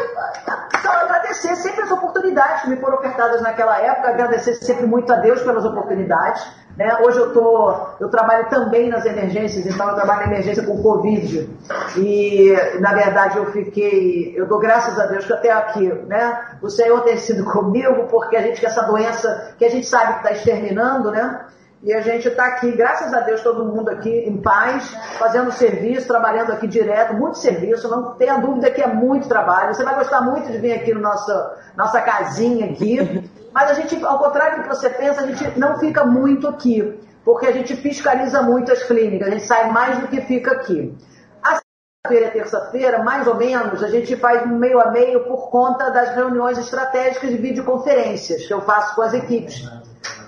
[0.79, 5.17] então, agradecer sempre as oportunidades que me foram ofertadas naquela época, agradecer sempre muito a
[5.17, 6.47] Deus pelas oportunidades.
[6.77, 6.97] Né?
[7.05, 11.49] Hoje eu, tô, eu trabalho também nas emergências, então eu trabalho na emergência com Covid.
[11.97, 16.57] E, na verdade, eu fiquei, eu dou graças a Deus que até aqui, né?
[16.61, 20.19] O Senhor tem sido comigo, porque a gente, essa doença, que a gente sabe que
[20.19, 21.47] está exterminando, né?
[21.83, 26.07] E a gente está aqui, graças a Deus, todo mundo aqui em paz, fazendo serviço,
[26.07, 29.75] trabalhando aqui direto, muito serviço, não tenha dúvida que é muito trabalho.
[29.75, 31.31] Você vai gostar muito de vir aqui no nosso,
[31.77, 32.99] nossa casinha aqui.
[33.53, 36.99] Mas a gente, ao contrário do que você pensa, a gente não fica muito aqui,
[37.25, 40.97] porque a gente fiscaliza muito as clínicas, a gente sai mais do que fica aqui.
[41.43, 45.91] A segunda-feira e terça-feira, mais ou menos, a gente faz meio a meio por conta
[45.91, 49.63] das reuniões estratégicas de videoconferências que eu faço com as equipes.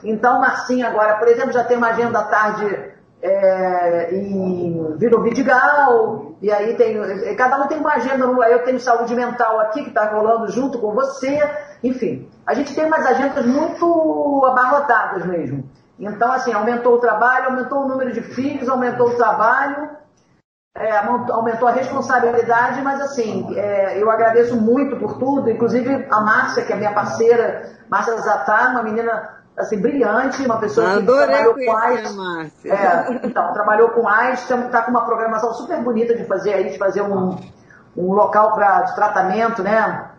[0.07, 6.37] Então, Marcinho agora, por exemplo, já tem uma agenda à tarde é, em Vila Vidigal,
[6.41, 6.97] e aí tem,
[7.35, 10.93] cada um tem uma agenda, eu tenho saúde mental aqui que está rolando junto com
[10.93, 11.41] você,
[11.83, 12.29] enfim.
[12.47, 15.69] A gente tem umas agendas muito abarrotadas mesmo.
[15.99, 19.89] Então, assim, aumentou o trabalho, aumentou o número de filhos, aumentou o trabalho,
[20.77, 26.65] é, aumentou a responsabilidade, mas assim, é, eu agradeço muito por tudo, inclusive a Márcia,
[26.65, 31.77] que é minha parceira, Márcia Zatá, uma menina assim, brilhante, uma pessoa que trabalhou com
[31.77, 32.17] AIDS.
[32.65, 36.79] É, então, trabalhou com AIDS, está com uma programação super bonita de fazer aí, de
[36.79, 37.39] fazer um,
[37.97, 40.11] um local pra, de tratamento, né?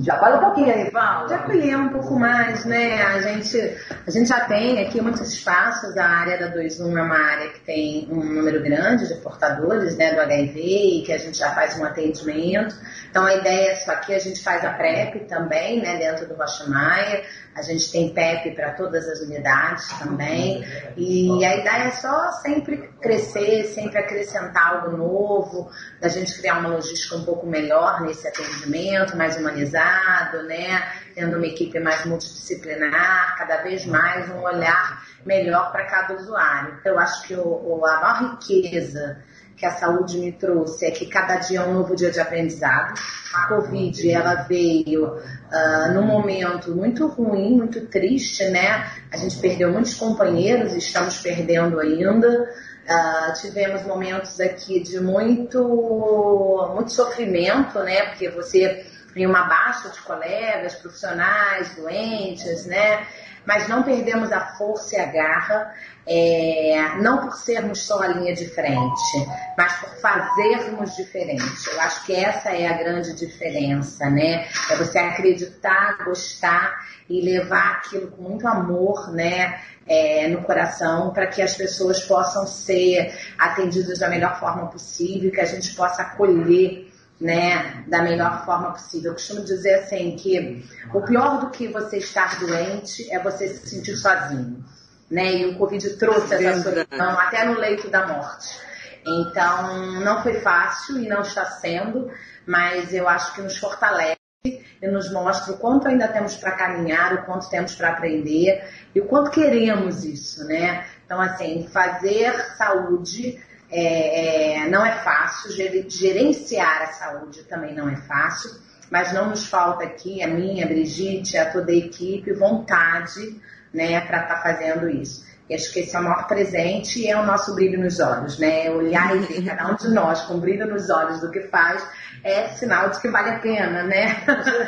[0.00, 1.28] Já fala um pouquinho aí, Paulo.
[1.28, 3.02] Já ampliar um pouco mais, né?
[3.02, 3.76] A gente,
[4.06, 7.60] a gente já tem aqui muitos espaços, a área da 21 é uma área que
[7.60, 11.78] tem um número grande de portadores né, do HIV e que a gente já faz
[11.78, 12.74] um atendimento.
[13.10, 16.34] Então a ideia é só que a gente faz a PrEP também, né, dentro do
[16.34, 17.22] Rocha Maia.
[17.54, 20.64] A gente tem PEP para todas as unidades também.
[20.96, 26.70] E a ideia é só sempre crescer, sempre acrescentar algo novo, da gente criar uma
[26.70, 30.92] logística um pouco melhor nesse atendimento, mais humanizado, né?
[31.14, 36.78] Tendo uma equipe mais multidisciplinar, cada vez mais um olhar melhor para cada usuário.
[36.84, 39.22] Eu acho que o, a maior riqueza
[39.56, 42.94] que a saúde me trouxe é que cada dia é um novo dia de aprendizado.
[43.32, 48.90] A Covid, ela veio uh, num momento muito ruim, muito triste, né?
[49.12, 52.48] A gente perdeu muitos companheiros, estamos perdendo ainda.
[52.84, 58.06] Uh, tivemos momentos aqui de muito, muito sofrimento, né?
[58.06, 63.06] Porque você tem uma baixa de colegas, profissionais, doentes, né?
[63.46, 65.74] mas não perdemos a força e a garra,
[66.06, 69.26] é, não por sermos só a linha de frente,
[69.56, 71.70] mas por fazermos diferente.
[71.72, 74.46] Eu acho que essa é a grande diferença, né?
[74.70, 79.60] É você acreditar, gostar e levar aquilo com muito amor, né?
[79.86, 85.40] É, no coração para que as pessoas possam ser atendidas da melhor forma possível, que
[85.40, 86.90] a gente possa acolher
[87.20, 89.10] né, da melhor forma possível.
[89.10, 93.68] Eu costumo dizer assim que o pior do que você estar doente é você se
[93.68, 94.64] sentir sozinho,
[95.10, 95.36] né?
[95.36, 98.58] E o Covid trouxe essa solidão até no leito da morte.
[99.06, 102.10] Então, não foi fácil e não está sendo,
[102.46, 104.18] mas eu acho que nos fortalece.
[104.44, 108.62] e nos mostra o quanto ainda temos para caminhar, o quanto temos para aprender
[108.94, 110.84] e o quanto queremos isso, né?
[111.06, 115.50] Então, assim, fazer saúde é, é, não é fácil,
[115.88, 118.50] gerenciar a saúde também não é fácil,
[118.90, 123.40] mas não nos falta aqui, a minha, a Brigitte, a toda a equipe, vontade
[123.74, 125.24] né, para estar tá fazendo isso.
[125.48, 128.38] E acho que esse é o maior presente e é o nosso brilho nos olhos,
[128.38, 128.70] né?
[128.70, 131.86] Olhar e ver cada um de nós com brilho nos olhos do que faz
[132.22, 134.24] é sinal de que vale a pena, né?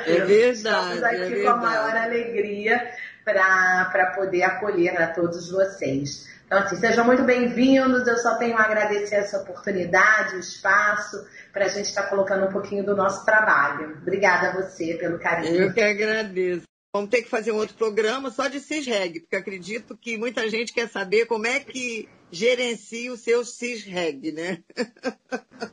[0.06, 0.32] É verdade.
[0.32, 1.42] Estamos aqui é verdade.
[1.42, 2.90] com a maior alegria
[3.24, 6.28] para poder acolher a todos vocês.
[6.46, 8.06] Então, assim, sejam muito bem-vindos.
[8.06, 12.46] Eu só tenho a agradecer essa oportunidade, o espaço, para a gente estar tá colocando
[12.46, 13.96] um pouquinho do nosso trabalho.
[14.02, 15.64] Obrigada a você pelo carinho.
[15.64, 16.66] Eu que agradeço.
[16.96, 20.72] Vamos ter que fazer um outro programa só de CISREG, porque acredito que muita gente
[20.72, 24.64] quer saber como é que gerencia o seu CISREG, né?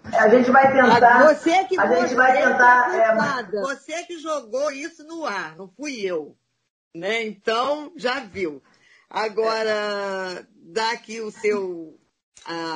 [0.03, 1.33] A gente vai tentar.
[1.33, 2.93] Você é que a gente vai tentar.
[2.93, 3.61] É...
[3.61, 6.35] Você é que jogou isso no ar, não fui eu.
[6.93, 7.23] Né?
[7.23, 8.61] Então, já viu.
[9.09, 11.97] Agora, dá aqui o seu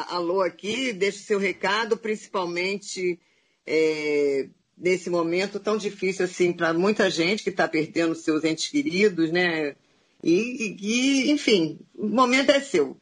[0.08, 3.20] alô aqui, deixa o seu recado, principalmente
[3.66, 4.48] é,
[4.78, 9.76] nesse momento tão difícil assim para muita gente que está perdendo seus entes queridos, né?
[10.24, 12.98] E, e, enfim, o momento é seu.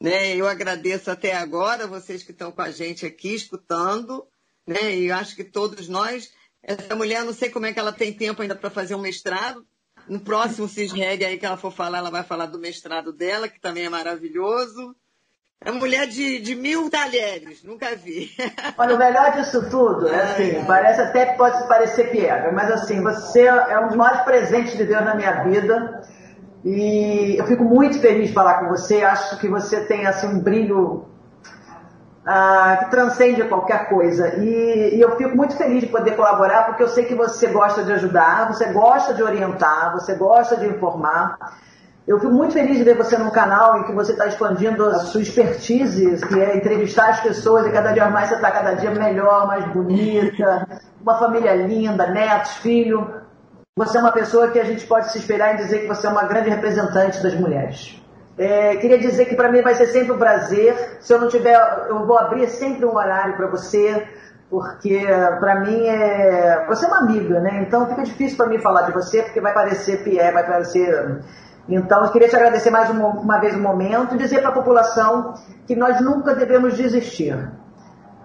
[0.00, 0.36] Né?
[0.36, 4.26] Eu agradeço até agora vocês que estão com a gente aqui escutando,
[4.66, 4.96] né?
[4.96, 6.32] E acho que todos nós,
[6.62, 9.66] essa mulher, não sei como é que ela tem tempo ainda para fazer um mestrado,
[10.08, 13.60] no próximo CISREG aí que ela for falar, ela vai falar do mestrado dela, que
[13.60, 14.94] também é maravilhoso.
[15.64, 18.30] É mulher de, de mil talheres, nunca vi.
[18.76, 23.02] Olha, o melhor disso tudo, é assim, parece até que pode parecer piada, mas assim,
[23.02, 26.02] você é um dos maiores presentes de Deus na minha vida.
[26.64, 29.02] E eu fico muito feliz de falar com você.
[29.02, 31.04] Acho que você tem assim um brilho
[32.26, 34.36] ah, que transcende qualquer coisa.
[34.36, 37.84] E, e, eu fico muito feliz de poder colaborar, porque eu sei que você gosta
[37.84, 41.38] de ajudar, você gosta de orientar, você gosta de informar.
[42.06, 44.98] Eu fico muito feliz de ver você num canal em que você está expandindo a
[45.00, 48.90] sua expertise, que é entrevistar as pessoas, e cada dia mais você está cada dia
[48.90, 50.68] melhor, mais bonita,
[51.00, 53.22] uma família linda, netos, filho.
[53.76, 56.10] Você é uma pessoa que a gente pode se esperar em dizer que você é
[56.10, 57.98] uma grande representante das mulheres.
[58.36, 60.98] É, queria dizer que para mim vai ser sempre um prazer.
[61.00, 64.06] Se eu não tiver, eu vou abrir sempre um horário para você,
[64.50, 65.06] porque
[65.40, 66.66] para mim é.
[66.68, 67.64] Você é uma amiga, né?
[67.66, 71.20] Então fica difícil para mim falar de você, porque vai parecer Pierre, vai parecer.
[71.68, 74.50] Então eu queria te agradecer mais uma, uma vez o um momento e dizer para
[74.50, 75.34] a população
[75.66, 77.50] que nós nunca devemos desistir.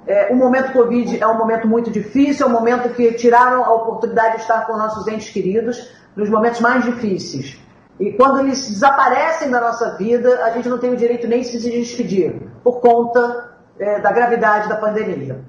[0.06, 3.74] É, o momento Covid é um momento muito difícil, é um momento que tiraram a
[3.74, 7.60] oportunidade de estar com nossos entes queridos nos momentos mais difíceis.
[8.00, 11.48] E quando eles desaparecem da nossa vida, a gente não tem o direito nem de
[11.48, 15.42] se despedir, por conta é, da gravidade da pandemia.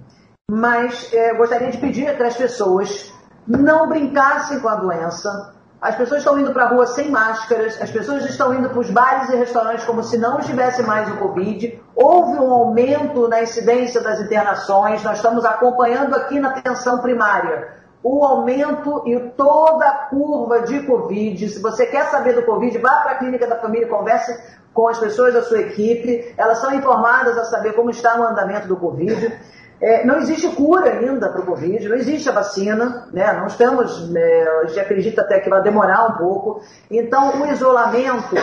[0.51, 3.13] Mas é, gostaria de pedir que as pessoas
[3.47, 5.55] não brincassem com a doença.
[5.81, 8.91] As pessoas estão indo para a rua sem máscaras, as pessoas estão indo para os
[8.91, 11.83] bares e restaurantes como se não estivesse mais o Covid.
[11.97, 18.25] Houve um aumento na incidência das internações, nós estamos acompanhando aqui na atenção primária o
[18.25, 21.49] aumento e toda a curva de Covid.
[21.49, 24.39] Se você quer saber do Covid, vá para a clínica da família e converse
[24.73, 26.35] com as pessoas da sua equipe.
[26.37, 29.39] Elas são informadas a saber como está o andamento do Covid.
[29.81, 33.33] É, não existe cura ainda para o Covid, não existe a vacina, né?
[33.33, 36.63] não estamos, é, a gente acredita até que vai demorar um pouco.
[36.91, 38.37] Então, o isolamento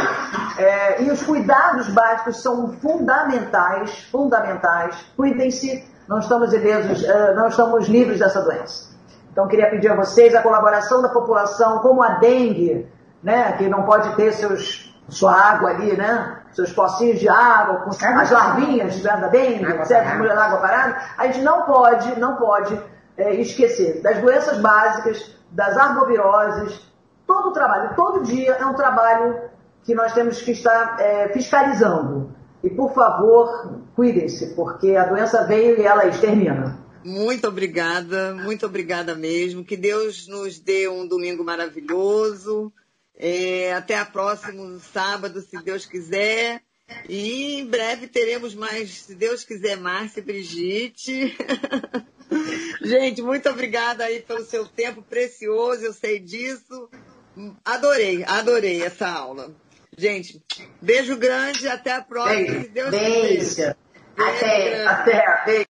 [0.58, 4.96] é, e os cuidados básicos são fundamentais, fundamentais.
[5.16, 8.96] Cuidem-se, não estamos ilesos, é, não estamos livres dessa doença.
[9.32, 12.88] Então, queria pedir a vocês a colaboração da população, como a dengue,
[13.22, 17.90] né, que não pode ter seus, sua água ali, né, seus pocinhos de água, com
[17.90, 20.24] as larvinhas da dengue, certo?
[20.32, 20.98] água parada.
[21.18, 22.80] A gente não pode, não pode
[23.18, 26.82] é, esquecer das doenças básicas, das arboviroses,
[27.26, 29.50] todo o trabalho, todo dia é um trabalho
[29.84, 32.36] que nós temos que estar é, fiscalizando.
[32.64, 36.78] E, por favor, cuidem-se, porque a doença veio e ela extermina.
[37.04, 39.64] Muito obrigada, muito obrigada mesmo.
[39.64, 42.74] Que Deus nos dê um domingo maravilhoso.
[43.18, 46.62] É, até a próximo sábado, se Deus quiser.
[47.10, 51.36] E em breve teremos mais, se Deus quiser, Márcia e Brigitte.
[52.82, 56.90] Gente, muito obrigada aí pelo seu tempo precioso, eu sei disso.
[57.66, 59.54] Adorei, adorei essa aula.
[59.98, 60.42] Gente,
[60.82, 62.36] beijo grande, até a próxima.
[62.36, 62.70] Beijo.
[62.70, 63.76] Deus beijo.
[64.18, 65.44] Até, até.
[65.46, 65.67] Beijo.